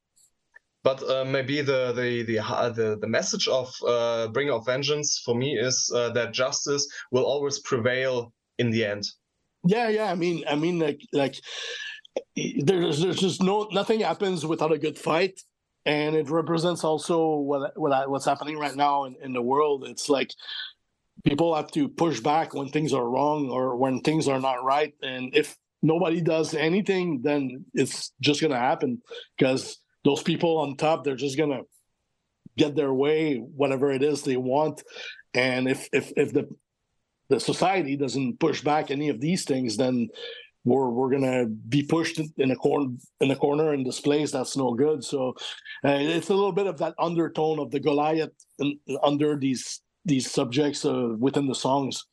but 0.87 1.03
uh, 1.11 1.25
maybe 1.25 1.62
the 1.62 1.92
the 1.92 2.23
the 2.23 2.38
uh, 2.38 2.71
the, 2.71 2.97
the 3.01 3.09
message 3.09 3.49
of 3.49 3.75
uh, 3.85 4.29
Bringer 4.29 4.53
of 4.53 4.66
Vengeance 4.66 5.21
for 5.25 5.35
me 5.35 5.59
is 5.59 5.90
uh, 5.92 6.11
that 6.11 6.33
justice 6.33 6.87
will 7.11 7.25
always 7.25 7.59
prevail 7.59 8.33
in 8.59 8.71
the 8.71 8.85
end. 8.85 9.03
Yeah, 9.64 9.88
yeah. 9.88 10.12
I 10.12 10.14
mean, 10.14 10.45
I 10.49 10.55
mean, 10.55 10.79
like 10.79 11.01
like 11.12 11.35
there's 12.37 13.00
there's 13.00 13.18
just 13.18 13.42
no 13.42 13.68
nothing 13.72 14.00
happens 14.00 14.44
without 14.44 14.72
a 14.72 14.79
good 14.79 14.98
fight, 14.98 15.40
and 15.85 16.14
it 16.14 16.31
represents 16.31 16.85
also 16.85 17.37
what 17.37 17.79
what 17.79 18.09
what's 18.11 18.24
happening 18.24 18.59
right 18.59 18.76
now 18.76 19.05
in, 19.05 19.16
in 19.22 19.33
the 19.33 19.42
world. 19.42 19.85
It's 19.87 20.09
like 20.09 20.33
people 21.24 21.55
have 21.55 21.70
to 21.72 21.88
push 21.88 22.20
back 22.20 22.55
when 22.55 22.68
things 22.68 22.92
are 22.92 23.09
wrong 23.09 23.48
or 23.50 23.76
when 23.76 24.00
things 24.00 24.29
are 24.29 24.40
not 24.40 24.64
right, 24.64 24.94
and 25.02 25.35
if 25.35 25.57
nobody 25.83 26.20
does 26.20 26.55
anything, 26.55 27.20
then 27.22 27.64
it's 27.74 28.12
just 28.20 28.40
gonna 28.40 28.59
happen. 28.59 29.02
Because 29.37 29.79
those 30.05 30.22
people 30.22 30.59
on 30.59 30.76
top 30.76 31.05
they're 31.05 31.16
just 31.16 31.38
gonna 31.38 31.62
get 32.57 32.74
their 32.76 32.92
way 32.92 33.37
whatever 33.37 33.92
it 33.92 34.02
is 34.02 34.22
they 34.22 34.37
want. 34.37 34.83
And 35.35 35.68
if 35.68 35.88
if 35.92 36.12
if 36.16 36.33
the 36.33 36.48
the 37.29 37.40
society 37.40 37.96
doesn't 37.96 38.38
push 38.38 38.62
back 38.62 38.90
any 38.90 39.09
of 39.09 39.20
these 39.20 39.44
things 39.44 39.76
then 39.76 40.09
we're 40.66 40.90
we're 40.90 41.11
gonna 41.11 41.46
be 41.46 41.85
pushed 41.85 42.20
in 42.37 42.50
a 42.50 42.57
corner 42.57 42.88
in 43.20 43.29
corner 43.37 43.72
this 43.85 44.00
place. 44.00 44.33
That's 44.33 44.57
no 44.57 44.74
good. 44.74 45.05
So 45.05 45.35
uh, 45.85 45.98
it's 46.00 46.29
a 46.29 46.35
little 46.35 46.52
bit 46.52 46.66
of 46.66 46.76
that 46.79 46.94
undertone 46.98 47.61
of 47.61 47.70
the 47.70 47.81
goliath 47.81 48.33
in, 48.59 48.79
under 49.02 49.38
these 49.38 49.81
these 50.05 50.31
subjects 50.31 50.85
uh, 50.85 51.14
within 51.18 51.46
the 51.46 51.55
songs. 51.55 52.05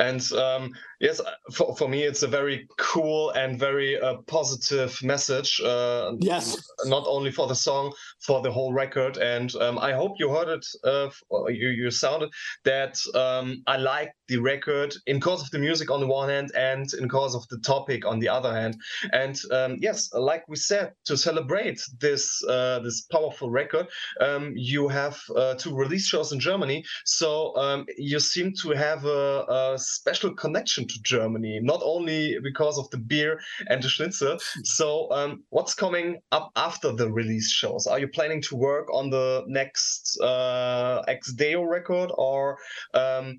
And 0.00 0.20
um, 0.32 0.72
Yes, 1.00 1.18
uh, 1.18 1.30
for, 1.50 1.74
for 1.76 1.88
me, 1.88 2.02
it's 2.02 2.22
a 2.22 2.28
very 2.28 2.68
cool 2.76 3.30
and 3.30 3.58
very 3.58 3.98
uh, 3.98 4.16
positive 4.26 5.02
message. 5.02 5.58
Uh, 5.60 6.12
yes. 6.20 6.62
Not 6.84 7.04
only 7.06 7.30
for 7.30 7.46
the 7.46 7.54
song, 7.54 7.92
for 8.20 8.42
the 8.42 8.52
whole 8.52 8.74
record. 8.74 9.16
And 9.16 9.54
um, 9.56 9.78
I 9.78 9.92
hope 9.92 10.16
you 10.18 10.28
heard 10.30 10.48
it, 10.48 10.66
uh, 10.84 11.08
uh, 11.32 11.46
you, 11.46 11.68
you 11.68 11.90
sounded 11.90 12.28
that 12.64 12.98
um, 13.14 13.62
I 13.66 13.78
like 13.78 14.12
the 14.28 14.36
record 14.36 14.94
in 15.06 15.20
cause 15.20 15.42
of 15.42 15.50
the 15.50 15.58
music 15.58 15.90
on 15.90 16.00
the 16.00 16.06
one 16.06 16.28
hand 16.28 16.52
and 16.54 16.92
in 16.94 17.08
cause 17.08 17.34
of 17.34 17.48
the 17.48 17.58
topic 17.60 18.04
on 18.06 18.18
the 18.18 18.28
other 18.28 18.52
hand. 18.52 18.76
And 19.12 19.40
um, 19.52 19.78
yes, 19.80 20.10
like 20.12 20.46
we 20.48 20.56
said, 20.56 20.92
to 21.06 21.16
celebrate 21.16 21.80
this 21.98 22.44
uh, 22.46 22.80
this 22.80 23.06
powerful 23.10 23.50
record, 23.50 23.86
um, 24.20 24.52
you 24.54 24.88
have 24.88 25.18
two 25.58 25.74
release 25.74 26.06
shows 26.06 26.32
in 26.32 26.40
Germany. 26.40 26.84
So 27.06 27.56
um, 27.56 27.86
you 27.96 28.20
seem 28.20 28.52
to 28.62 28.70
have 28.70 29.06
a, 29.06 29.44
a 29.48 29.78
special 29.78 30.34
connection 30.34 30.86
to 30.94 31.02
Germany, 31.02 31.60
not 31.62 31.80
only 31.82 32.38
because 32.42 32.78
of 32.78 32.88
the 32.90 32.98
beer 32.98 33.40
and 33.68 33.82
the 33.82 33.88
schnitzel. 33.88 34.38
So, 34.64 35.10
um, 35.12 35.44
what's 35.50 35.74
coming 35.74 36.20
up 36.32 36.50
after 36.56 36.92
the 36.92 37.10
release 37.10 37.50
shows? 37.50 37.86
Are 37.86 37.98
you 37.98 38.08
planning 38.08 38.42
to 38.42 38.56
work 38.56 38.92
on 38.92 39.10
the 39.10 39.44
next 39.46 40.18
uh, 40.20 41.02
Ex 41.08 41.32
Deo 41.32 41.62
record, 41.62 42.10
or 42.14 42.58
um, 42.94 43.38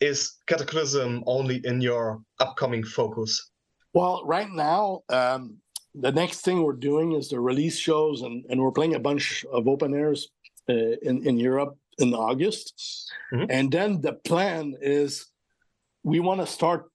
is 0.00 0.38
Kataklysm 0.48 1.22
only 1.26 1.60
in 1.64 1.80
your 1.80 2.22
upcoming 2.40 2.84
focus? 2.84 3.50
Well, 3.94 4.22
right 4.24 4.50
now, 4.50 5.02
um, 5.10 5.58
the 5.94 6.12
next 6.12 6.40
thing 6.40 6.62
we're 6.62 6.72
doing 6.72 7.12
is 7.12 7.28
the 7.28 7.40
release 7.40 7.78
shows, 7.78 8.22
and, 8.22 8.44
and 8.48 8.60
we're 8.60 8.72
playing 8.72 8.94
a 8.94 9.00
bunch 9.00 9.44
of 9.52 9.68
open 9.68 9.94
airs 9.94 10.30
uh, 10.68 10.96
in, 11.02 11.26
in 11.26 11.38
Europe 11.38 11.76
in 11.98 12.14
August. 12.14 12.74
Mm-hmm. 13.32 13.50
And 13.50 13.72
then 13.72 14.00
the 14.00 14.14
plan 14.14 14.74
is 14.80 15.26
we 16.02 16.20
want 16.20 16.40
to 16.40 16.46
start 16.46 16.90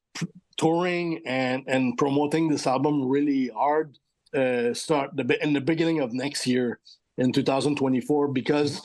touring 0.58 1.22
and 1.26 1.64
and 1.68 1.98
promoting 1.98 2.48
this 2.48 2.68
album 2.68 3.08
really 3.08 3.50
hard 3.50 3.98
uh, 4.36 4.74
start 4.74 5.16
the 5.16 5.44
in 5.44 5.54
the 5.54 5.62
beginning 5.62 6.00
of 6.00 6.14
next 6.14 6.46
year 6.48 6.80
in 7.18 7.32
2024 7.32 8.28
because 8.30 8.82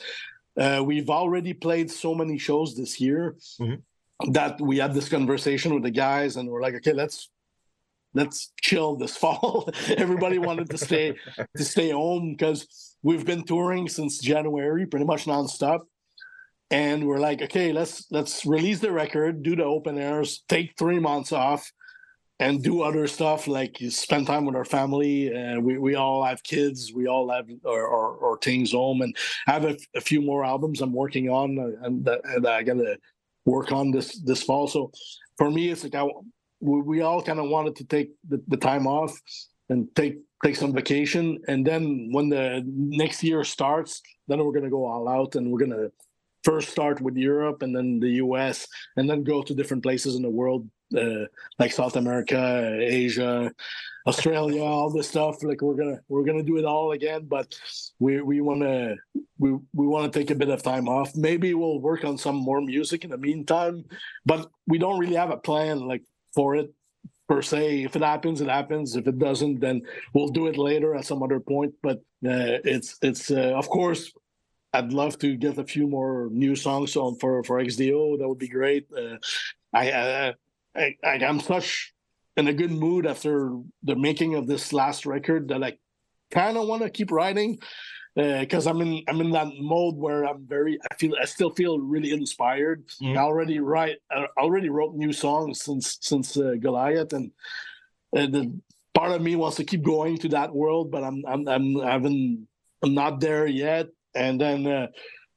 uh, 0.59 0.81
we've 0.85 1.09
already 1.09 1.53
played 1.53 1.89
so 1.89 2.13
many 2.13 2.37
shows 2.37 2.75
this 2.75 2.99
year 2.99 3.35
mm-hmm. 3.59 4.31
that 4.31 4.59
we 4.61 4.77
had 4.77 4.93
this 4.93 5.09
conversation 5.09 5.73
with 5.73 5.83
the 5.83 5.91
guys 5.91 6.37
and 6.37 6.47
we're 6.47 6.61
like 6.61 6.75
okay 6.75 6.93
let's 6.93 7.29
let's 8.13 8.51
chill 8.61 8.95
this 8.95 9.17
fall 9.23 9.69
everybody 9.97 10.37
wanted 10.37 10.69
to 10.69 10.77
stay 10.77 11.13
to 11.57 11.63
stay 11.63 11.89
home 11.89 12.31
because 12.31 12.95
we've 13.01 13.25
been 13.25 13.43
touring 13.43 13.89
since 13.89 14.19
january 14.19 14.85
pretty 14.85 15.05
much 15.05 15.25
nonstop 15.25 15.81
and 16.73 17.07
we're 17.07 17.19
like 17.19 17.41
okay 17.41 17.71
let's 17.71 18.07
let's 18.11 18.45
release 18.45 18.79
the 18.79 18.91
record 18.91 19.43
do 19.43 19.55
the 19.55 19.63
open 19.63 19.97
airs 19.97 20.43
take 20.49 20.73
three 20.77 20.99
months 20.99 21.31
off 21.31 21.71
and 22.39 22.63
do 22.63 22.81
other 22.81 23.07
stuff 23.07 23.47
like 23.47 23.79
you 23.79 23.89
spend 23.89 24.27
time 24.27 24.45
with 24.45 24.55
our 24.55 24.65
family. 24.65 25.33
And 25.33 25.63
we, 25.63 25.77
we 25.77 25.95
all 25.95 26.23
have 26.23 26.43
kids 26.43 26.91
we 26.93 27.07
all 27.07 27.29
have 27.29 27.47
our, 27.65 27.87
our, 27.87 28.31
our 28.31 28.37
teens 28.37 28.71
home. 28.71 29.01
And 29.01 29.15
I 29.47 29.51
have 29.51 29.65
a, 29.65 29.77
a, 29.95 30.01
few 30.01 30.21
more 30.21 30.43
albums 30.43 30.81
i'm 30.81 30.93
working 30.93 31.29
on 31.29 31.57
uh, 31.59 31.85
and 31.85 32.03
that, 32.05 32.21
that 32.41 32.51
i 32.51 32.63
gotta 32.63 32.97
work 33.45 33.71
on 33.71 33.91
this 33.91 34.19
this 34.21 34.43
fall. 34.43 34.67
So 34.67 34.91
for 35.37 35.51
me 35.51 35.69
it's 35.69 35.83
like 35.83 35.95
I, 35.95 36.03
we, 36.59 36.81
we 36.81 37.01
all 37.01 37.21
kind 37.21 37.39
of 37.39 37.49
wanted 37.49 37.75
to 37.77 37.85
take 37.85 38.11
the, 38.27 38.41
the 38.47 38.57
time 38.57 38.87
off 38.87 39.13
and 39.69 39.87
take 39.95 40.17
take 40.43 40.55
some 40.57 40.73
vacation. 40.73 41.39
And 41.47 41.65
then 41.65 42.09
when 42.11 42.27
the 42.29 42.63
next 42.65 43.23
year 43.23 43.43
starts 43.43 44.01
then 44.27 44.39
we're 44.39 44.53
to 44.63 44.69
go 44.69 44.85
all 44.85 45.07
out 45.07 45.35
and 45.35 45.51
we're 45.51 45.59
to 45.71 45.91
first 46.43 46.69
start 46.69 47.01
with 47.01 47.15
Europe 47.15 47.61
and 47.61 47.75
then 47.75 47.99
the 47.99 48.11
US 48.23 48.67
and 48.97 49.09
then 49.09 49.23
go 49.23 49.41
to 49.41 49.53
different 49.53 49.83
places 49.83 50.15
in 50.15 50.21
the 50.21 50.29
world 50.29 50.67
uh, 50.97 51.25
like 51.59 51.71
South 51.71 51.95
America, 51.95 52.77
Asia, 52.79 53.51
Australia, 54.05 54.63
all 54.63 54.89
this 54.89 55.09
stuff. 55.09 55.41
Like 55.43 55.61
we're 55.61 55.75
gonna 55.75 55.99
we're 56.07 56.23
gonna 56.23 56.43
do 56.43 56.57
it 56.57 56.65
all 56.65 56.91
again, 56.91 57.25
but 57.27 57.53
we 57.99 58.21
we 58.21 58.41
want 58.41 58.61
to 58.61 58.95
we 59.39 59.51
we 59.73 59.87
want 59.87 60.11
to 60.11 60.19
take 60.19 60.29
a 60.29 60.35
bit 60.35 60.49
of 60.49 60.61
time 60.61 60.87
off. 60.87 61.15
Maybe 61.15 61.53
we'll 61.53 61.79
work 61.79 62.03
on 62.03 62.17
some 62.17 62.35
more 62.35 62.61
music 62.61 63.03
in 63.03 63.11
the 63.11 63.17
meantime, 63.17 63.85
but 64.25 64.49
we 64.67 64.77
don't 64.77 64.99
really 64.99 65.15
have 65.15 65.31
a 65.31 65.37
plan 65.37 65.79
like 65.79 66.03
for 66.35 66.55
it 66.55 66.73
per 67.27 67.41
se. 67.41 67.83
If 67.83 67.95
it 67.95 68.03
happens, 68.03 68.41
it 68.41 68.49
happens. 68.49 68.95
If 68.95 69.07
it 69.07 69.17
doesn't, 69.17 69.59
then 69.59 69.81
we'll 70.13 70.27
do 70.27 70.47
it 70.47 70.57
later 70.57 70.95
at 70.95 71.05
some 71.05 71.23
other 71.23 71.39
point. 71.39 71.73
But 71.81 71.97
uh, 72.25 72.59
it's 72.63 72.97
it's 73.01 73.31
uh, 73.31 73.53
of 73.55 73.69
course 73.69 74.11
I'd 74.73 74.91
love 74.91 75.19
to 75.19 75.35
get 75.35 75.57
a 75.57 75.63
few 75.63 75.87
more 75.87 76.29
new 76.31 76.55
songs 76.55 76.95
on 76.95 77.15
for 77.17 77.43
for 77.43 77.59
Ex 77.59 77.75
Deo. 77.75 78.17
That 78.17 78.27
would 78.27 78.39
be 78.39 78.47
great. 78.47 78.87
Uh, 78.95 79.17
I, 79.71 80.33
I, 80.75 80.95
I 81.03 81.09
I'm 81.23 81.39
such 81.39 81.93
in 82.35 82.47
a 82.47 82.53
good 82.53 82.71
mood 82.71 83.05
after 83.05 83.51
the 83.83 83.95
making 83.95 84.35
of 84.35 84.47
this 84.47 84.73
last 84.73 85.05
record 85.05 85.49
that 85.49 85.63
I 85.63 85.77
kind 86.31 86.57
of 86.57 86.67
want 86.67 86.81
to 86.81 86.89
keep 86.89 87.11
writing 87.11 87.59
because 88.15 88.67
uh, 88.67 88.71
I'm 88.71 88.81
in 88.81 89.03
I'm 89.07 89.21
in 89.21 89.31
that 89.31 89.49
mode 89.59 89.95
where 89.95 90.25
I'm 90.25 90.45
very 90.47 90.79
I 90.91 90.95
feel 90.95 91.13
I 91.21 91.25
still 91.25 91.51
feel 91.51 91.79
really 91.79 92.11
inspired. 92.11 92.87
Mm-hmm. 93.01 93.17
I 93.17 93.21
already 93.21 93.59
write 93.59 93.97
I 94.11 94.25
already 94.37 94.69
wrote 94.69 94.95
new 94.95 95.13
songs 95.13 95.61
since 95.61 95.97
since 96.01 96.35
uh, 96.37 96.55
Goliath 96.59 97.13
and 97.13 97.31
uh, 98.15 98.27
the 98.27 98.59
part 98.93 99.11
of 99.11 99.21
me 99.21 99.35
wants 99.35 99.57
to 99.57 99.63
keep 99.63 99.83
going 99.83 100.17
to 100.19 100.29
that 100.29 100.53
world, 100.53 100.89
but 100.89 101.03
I'm 101.03 101.23
I'm 101.27 101.47
I'm 101.47 101.81
I 101.81 101.91
haven't 101.91 102.47
I'm 102.81 102.93
not 102.93 103.19
there 103.19 103.45
yet 103.45 103.87
and 104.15 104.39
then 104.39 104.67
uh, 104.67 104.87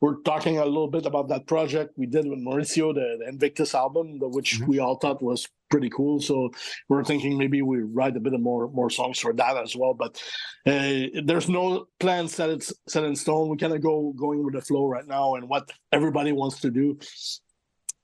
we're 0.00 0.20
talking 0.22 0.58
a 0.58 0.64
little 0.64 0.88
bit 0.88 1.06
about 1.06 1.28
that 1.28 1.46
project 1.46 1.94
we 1.96 2.06
did 2.06 2.26
with 2.26 2.38
Maurizio, 2.38 2.94
the, 2.94 3.16
the 3.18 3.28
Invictus 3.28 3.74
album, 3.74 4.18
the, 4.18 4.28
which 4.28 4.58
mm-hmm. 4.58 4.70
we 4.70 4.78
all 4.78 4.96
thought 4.96 5.22
was 5.22 5.48
pretty 5.70 5.90
cool. 5.90 6.20
So 6.20 6.50
we're 6.88 7.04
thinking 7.04 7.38
maybe 7.38 7.62
we 7.62 7.80
write 7.82 8.16
a 8.16 8.20
bit 8.20 8.34
of 8.34 8.40
more 8.40 8.68
more 8.68 8.90
songs 8.90 9.18
for 9.18 9.32
that 9.34 9.56
as 9.56 9.74
well. 9.74 9.94
But 9.94 10.22
uh, 10.66 11.22
there's 11.24 11.48
no 11.48 11.88
plan 11.98 12.28
set 12.28 12.50
it's 12.50 12.72
set 12.86 13.04
in 13.04 13.16
stone. 13.16 13.48
We 13.48 13.56
kind 13.56 13.72
of 13.72 13.82
go 13.82 14.12
going 14.12 14.44
with 14.44 14.54
the 14.54 14.60
flow 14.60 14.86
right 14.86 15.06
now 15.06 15.34
and 15.36 15.48
what 15.48 15.70
everybody 15.92 16.32
wants 16.32 16.60
to 16.60 16.70
do. 16.70 16.98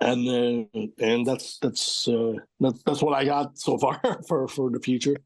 And 0.00 0.28
uh, 0.74 0.80
and 0.98 1.26
that's 1.26 1.58
that's 1.58 2.08
uh, 2.08 2.32
that's 2.58 2.82
that's 2.84 3.02
what 3.02 3.14
I 3.14 3.24
got 3.24 3.58
so 3.58 3.78
far 3.78 4.00
for 4.28 4.48
for 4.48 4.70
the 4.70 4.80
future 4.80 5.16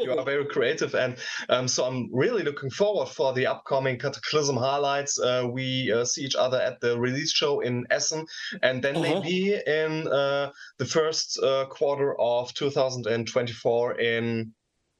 you 0.00 0.12
are 0.12 0.24
very 0.24 0.44
creative 0.46 0.94
and 0.94 1.16
um, 1.48 1.66
so 1.66 1.84
i'm 1.84 2.08
really 2.12 2.42
looking 2.42 2.70
forward 2.70 3.08
for 3.08 3.32
the 3.32 3.46
upcoming 3.46 3.98
kataklysm 3.98 4.58
highlights. 4.58 5.18
Uh, 5.18 5.46
we 5.50 5.92
uh, 5.92 6.04
see 6.04 6.22
each 6.22 6.36
other 6.36 6.60
at 6.60 6.80
the 6.80 6.98
release 6.98 7.32
show 7.32 7.60
in 7.60 7.86
essen 7.90 8.26
and 8.62 8.82
then 8.82 8.96
uh-huh. 8.96 9.20
maybe 9.20 9.60
in 9.66 10.06
uh, 10.08 10.50
the 10.78 10.84
first 10.84 11.38
uh, 11.42 11.66
quarter 11.66 12.18
of 12.20 12.52
2024 12.54 14.00
in 14.00 14.52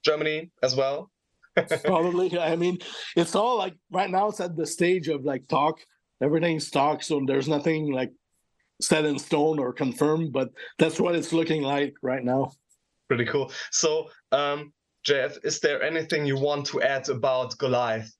germany 0.04 0.50
as 0.62 0.76
well. 0.76 1.10
Probably. 1.84 2.38
I 2.38 2.56
mean 2.56 2.78
it's 3.16 3.34
all 3.34 3.58
like 3.58 3.74
right 3.90 4.10
now 4.10 4.28
it's 4.28 4.40
at 4.40 4.56
the 4.56 4.66
stage 4.66 5.08
of 5.08 5.24
like 5.24 5.46
talk. 5.48 5.78
Everything's 6.22 6.70
talk 6.70 7.02
so 7.02 7.22
there's 7.26 7.48
nothing 7.48 7.92
like 7.92 8.12
set 8.80 9.04
in 9.04 9.18
stone 9.18 9.58
or 9.58 9.72
confirmed 9.72 10.32
but 10.32 10.50
that's 10.78 11.00
what 11.00 11.14
it's 11.14 11.32
looking 11.32 11.62
like 11.62 11.94
right 12.02 12.24
now. 12.24 12.52
Pretty 13.08 13.24
cool. 13.24 13.50
So 13.70 14.08
um 14.32 14.72
Jeff, 15.08 15.38
is 15.42 15.58
there 15.60 15.82
anything 15.82 16.26
you 16.26 16.36
want 16.36 16.66
to 16.66 16.82
add 16.82 17.08
about 17.08 17.56
Goliath? 17.56 18.14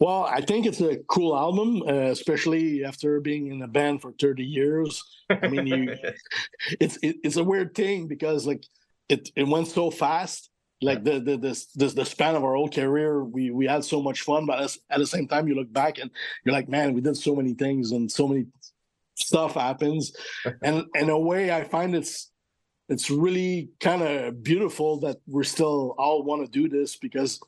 Well, 0.00 0.24
I 0.24 0.40
think 0.40 0.64
it's 0.64 0.80
a 0.80 0.96
cool 1.08 1.36
album, 1.36 1.82
uh, 1.82 2.10
especially 2.10 2.84
after 2.84 3.20
being 3.20 3.48
in 3.52 3.60
a 3.60 3.68
band 3.68 4.00
for 4.00 4.12
30 4.18 4.44
years. 4.44 5.04
I 5.28 5.46
mean, 5.48 5.66
you, 5.66 5.94
it's 6.80 6.96
it, 7.02 7.16
it's 7.22 7.36
a 7.36 7.44
weird 7.44 7.74
thing 7.74 8.08
because 8.08 8.46
like 8.46 8.64
it 9.10 9.28
it 9.36 9.46
went 9.46 9.68
so 9.68 9.90
fast. 9.90 10.48
Like 10.80 11.04
the 11.04 11.20
the 11.20 11.36
the, 11.36 11.52
the, 11.76 11.86
the 11.88 12.06
span 12.06 12.34
of 12.34 12.44
our 12.44 12.54
whole 12.54 12.70
career, 12.70 13.22
we 13.22 13.50
we 13.50 13.66
had 13.66 13.84
so 13.84 14.00
much 14.00 14.22
fun, 14.22 14.46
but 14.46 14.74
at 14.88 14.98
the 14.98 15.06
same 15.06 15.28
time, 15.28 15.48
you 15.48 15.54
look 15.54 15.70
back 15.70 15.98
and 15.98 16.10
you're 16.44 16.54
like, 16.54 16.70
man, 16.70 16.94
we 16.94 17.02
did 17.02 17.16
so 17.18 17.36
many 17.36 17.52
things 17.52 17.92
and 17.92 18.10
so 18.10 18.26
many 18.26 18.46
stuff 19.16 19.52
happens. 19.52 20.12
and 20.62 20.86
in 20.94 21.10
a 21.10 21.18
way, 21.18 21.52
I 21.52 21.64
find 21.64 21.94
it's 21.94 22.30
it's 22.88 23.10
really 23.10 23.70
kind 23.80 24.02
of 24.02 24.42
beautiful 24.42 25.00
that 25.00 25.18
we're 25.26 25.44
still 25.44 25.94
all 25.98 26.22
want 26.22 26.44
to 26.44 26.50
do 26.50 26.68
this 26.68 26.96
because 26.96 27.40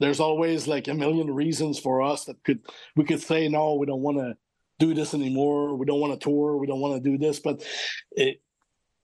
there's 0.00 0.20
always 0.20 0.66
like 0.66 0.88
a 0.88 0.94
million 0.94 1.32
reasons 1.32 1.78
for 1.78 2.02
us 2.02 2.24
that 2.24 2.42
could 2.44 2.60
we 2.96 3.04
could 3.04 3.20
say 3.20 3.48
no 3.48 3.74
we 3.74 3.86
don't 3.86 4.02
want 4.02 4.18
to 4.18 4.36
do 4.82 4.94
this 4.94 5.14
anymore. 5.14 5.76
We 5.76 5.86
don't 5.86 6.00
want 6.00 6.12
to 6.12 6.18
tour. 6.18 6.56
We 6.56 6.66
don't 6.66 6.80
want 6.80 7.02
to 7.02 7.10
do 7.10 7.16
this. 7.16 7.38
But 7.38 7.64
it 8.10 8.42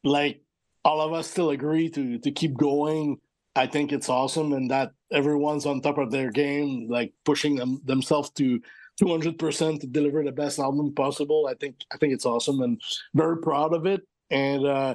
like 0.03 0.43
all 0.85 1.01
of 1.01 1.13
us 1.13 1.31
still 1.31 1.51
agree 1.51 1.89
to 1.91 2.19
to 2.19 2.31
keep 2.33 2.57
going. 2.57 3.19
I 3.55 3.67
think 3.67 3.93
it's 3.93 4.09
awesome 4.09 4.53
and 4.53 4.71
that 4.71 4.93
everyone's 5.13 5.67
on 5.67 5.81
top 5.81 5.99
of 5.99 6.11
their 6.11 6.31
game 6.31 6.89
like 6.89 7.13
pushing 7.25 7.57
them 7.57 7.81
themselves 7.85 8.31
to 8.31 8.61
200% 9.01 9.81
to 9.81 9.87
deliver 9.87 10.23
the 10.23 10.33
best 10.33 10.59
album 10.59 10.95
possible. 10.95 11.49
I 11.51 11.55
think 11.55 11.75
i 11.93 11.97
think 11.97 12.13
it's 12.13 12.27
awesome 12.27 12.61
and 12.61 12.81
very 13.15 13.39
proud 13.39 13.73
of 13.75 13.87
it 13.87 14.03
and 14.31 14.67
uh 14.67 14.95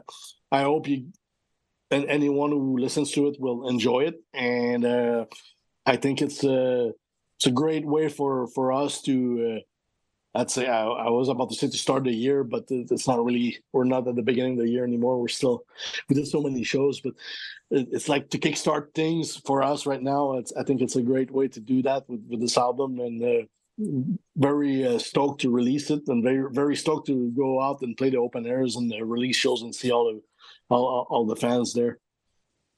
I 0.51 0.61
hope 0.61 0.87
you 0.87 1.07
and 1.93 2.05
anyone 2.09 2.51
who 2.51 2.77
listens 2.77 3.11
to 3.11 3.27
it 3.27 3.39
will 3.39 3.69
enjoy 3.69 4.01
it. 4.01 4.21
And 4.33 4.85
uh, 4.85 5.25
I 5.85 5.95
think 5.95 6.21
it's 6.21 6.43
a 6.43 6.91
it's 7.35 7.47
a 7.47 7.51
great 7.51 7.85
way 7.85 8.09
for 8.09 8.47
for 8.47 8.73
us 8.73 9.01
to 9.03 9.15
uh, 10.35 10.39
I'd 10.39 10.51
say 10.51 10.67
I, 10.67 10.85
I, 10.85 11.09
was 11.09 11.29
about 11.29 11.49
to 11.51 11.55
say 11.55 11.67
to 11.67 11.77
start 11.77 12.05
the 12.05 12.11
year, 12.11 12.43
but 12.43 12.65
it's 12.69 13.07
not 13.07 13.23
really. 13.23 13.59
We're 13.71 13.83
not 13.83 14.07
at 14.07 14.15
the 14.15 14.23
beginning 14.23 14.53
of 14.53 14.65
the 14.65 14.71
year 14.71 14.83
anymore. 14.83 15.21
We're 15.21 15.27
still 15.27 15.63
we 16.09 16.15
did 16.15 16.27
so 16.27 16.41
many 16.41 16.63
shows, 16.63 17.01
but 17.01 17.13
it's 17.69 18.09
like 18.09 18.29
to 18.31 18.39
kickstart 18.39 18.95
things 18.95 19.37
for 19.45 19.61
us 19.61 19.85
right 19.85 20.01
now. 20.01 20.37
It's 20.37 20.51
I 20.53 20.63
think 20.63 20.81
it's 20.81 20.95
a 20.95 21.03
great 21.03 21.29
way 21.29 21.47
to 21.49 21.59
do 21.59 21.83
that 21.83 22.09
with, 22.09 22.25
with 22.27 22.41
this 22.41 22.57
album, 22.57 22.99
and 22.99 23.23
uh, 23.23 23.45
very 24.35 24.85
uh, 24.85 24.99
stoked 24.99 25.41
to 25.41 25.51
release 25.51 25.89
it, 25.89 26.01
and 26.07 26.23
very 26.23 26.45
very 26.51 26.75
stoked 26.75 27.07
to 27.07 27.31
go 27.31 27.61
out 27.61 27.81
and 27.81 27.97
play 27.97 28.09
the 28.09 28.17
open 28.17 28.45
airs 28.45 28.75
and 28.75 28.91
the 28.91 29.01
release 29.01 29.35
shows 29.35 29.61
and 29.61 29.73
see 29.73 29.91
all 29.91 30.13
the 30.13 30.21
all, 30.69 31.07
all 31.09 31.25
the 31.25 31.35
fans 31.35 31.73
there. 31.73 31.99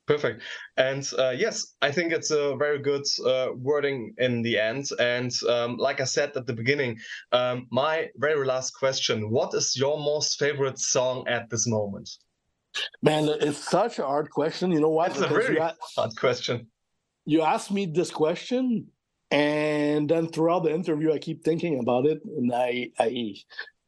Perfect. 0.08 0.44
And 0.78 1.08
uh, 1.18 1.32
yes, 1.32 1.74
I 1.82 1.92
think 1.92 2.14
it's 2.14 2.30
a 2.30 2.56
very 2.58 2.80
good 2.80 3.06
uh, 3.26 3.48
wording 3.56 4.14
in 4.20 4.44
the 4.44 4.60
end. 4.60 4.86
And 5.00 5.32
um, 5.50 5.78
like 5.78 6.00
I 6.00 6.04
said 6.04 6.38
at 6.38 6.46
the 6.46 6.54
beginning, 6.54 7.00
um, 7.32 7.68
my 7.72 8.10
very 8.18 8.46
last 8.46 8.72
question 8.72 9.32
What 9.32 9.54
is 9.56 9.76
your 9.76 9.98
most 9.98 10.38
favorite 10.38 10.78
song 10.78 11.28
at 11.28 11.50
this 11.50 11.68
moment? 11.68 12.10
Man, 13.02 13.30
it's 13.42 13.58
such 13.58 14.00
a 14.00 14.06
hard 14.06 14.30
question. 14.30 14.72
You 14.72 14.82
know 14.82 14.90
what? 14.90 15.12
It's 15.12 15.22
a 15.22 15.28
very 15.28 15.58
hard 15.58 16.16
question. 16.18 16.68
You 17.26 17.42
asked 17.42 17.72
me 17.72 17.88
this 17.88 18.12
question, 18.12 18.86
and 19.32 20.10
then 20.10 20.28
throughout 20.28 20.64
the 20.64 20.74
interview, 20.74 21.14
I 21.14 21.20
keep 21.20 21.44
thinking 21.44 21.80
about 21.80 22.06
it, 22.06 22.22
and 22.26 22.54
I, 22.54 22.90
I, 23.00 23.36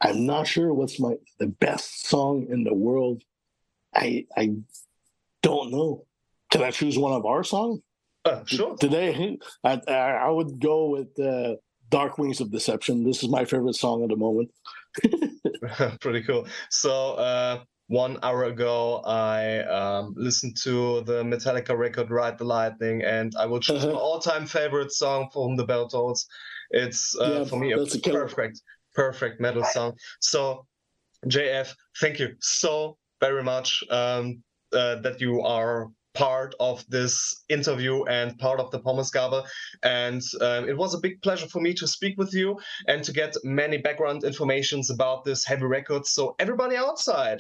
I'm 0.02 0.26
not 0.26 0.48
sure 0.48 0.74
what's 0.74 1.00
my 1.00 1.16
the 1.40 1.48
best 1.48 2.08
song 2.08 2.48
in 2.50 2.64
the 2.64 2.74
world. 2.74 3.24
I, 3.94 4.26
I 4.36 4.56
don't 5.42 5.72
know. 5.72 6.06
Can 6.52 6.64
I 6.64 6.72
choose 6.72 6.98
one 6.98 7.14
of 7.14 7.26
our 7.26 7.44
songs? 7.44 7.82
Uh, 8.26 8.44
sure. 8.46 8.76
Today, 8.78 9.38
I, 9.64 9.82
I 9.88 10.30
would 10.30 10.60
go 10.60 10.90
with 10.90 11.18
uh, 11.20 11.56
Dark 11.90 12.18
Wings 12.18 12.42
of 12.42 12.52
Deception. 12.52 13.04
This 13.04 13.24
is 13.24 13.30
my 13.30 13.46
favorite 13.46 13.76
song 13.76 14.04
at 14.04 14.10
the 14.10 14.18
moment. 14.18 14.52
Pretty 16.02 16.24
cool. 16.24 16.48
So, 16.70 17.14
uh, 17.14 17.60
one 17.88 18.20
hour 18.22 18.46
ago, 18.46 19.02
I 19.06 19.60
um, 19.60 20.14
listened 20.18 20.58
to 20.64 21.02
the 21.02 21.24
Metallica 21.24 21.78
record 21.78 22.12
"Ride 22.12 22.38
the 22.38 22.44
Lightning," 22.44 23.02
and 23.02 23.34
I 23.38 23.46
will 23.46 23.60
choose 23.60 23.84
uh-huh. 23.84 23.94
my 23.94 24.00
all-time 24.08 24.46
favorite 24.46 24.92
song 24.92 25.30
For 25.32 25.48
Whom 25.48 25.56
the 25.56 25.66
Bell 25.66 25.88
Tolls. 25.88 26.28
It's 26.72 27.16
uh, 27.20 27.40
yeah, 27.40 27.44
for 27.46 27.60
me 27.60 27.72
a, 27.72 27.82
a 27.82 28.00
perfect, 28.00 28.62
perfect 28.94 29.40
metal 29.40 29.64
song. 29.64 29.94
So, 30.20 30.66
JF, 31.28 31.74
thank 32.00 32.20
you 32.20 32.36
so 32.42 32.98
very 33.22 33.44
much 33.44 33.84
um, 33.90 34.44
uh, 34.74 34.96
that 34.96 35.22
you 35.22 35.42
are 35.42 35.88
part 36.18 36.56
of 36.60 36.84
this 36.90 37.44
interview 37.48 38.04
and 38.06 38.38
part 38.40 38.60
of 38.60 38.72
the 38.72 38.80
Pommesgabel. 38.80 39.46
And 39.84 40.22
um, 40.42 40.68
it 40.68 40.76
was 40.76 40.96
a 40.96 41.00
big 41.00 41.22
pleasure 41.22 41.48
for 41.48 41.62
me 41.62 41.76
to 41.76 41.88
speak 41.88 42.18
with 42.18 42.34
you 42.34 42.60
and 42.88 43.04
to 43.04 43.14
get 43.14 43.36
many 43.44 43.78
background 43.78 44.24
informations 44.24 44.90
about 44.90 45.26
this 45.26 45.46
heavy 45.46 45.66
record. 45.66 46.08
So 46.08 46.36
everybody 46.40 46.76
outside, 46.76 47.40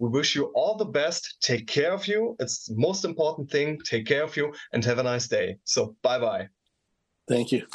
we 0.00 0.08
wish 0.08 0.34
you 0.34 0.46
all 0.54 0.76
the 0.76 0.86
best. 0.86 1.36
Take 1.42 1.66
care 1.68 1.92
of 1.92 2.08
you. 2.08 2.34
It's 2.40 2.64
the 2.64 2.74
most 2.76 3.04
important 3.04 3.50
thing. 3.50 3.78
Take 3.84 4.06
care 4.06 4.24
of 4.24 4.36
you 4.36 4.52
and 4.72 4.84
have 4.84 4.98
a 4.98 5.02
nice 5.02 5.28
day. 5.28 5.58
So 5.64 5.94
bye 6.02 6.18
bye. 6.18 6.48
Thank 7.28 7.52
you. 7.52 7.66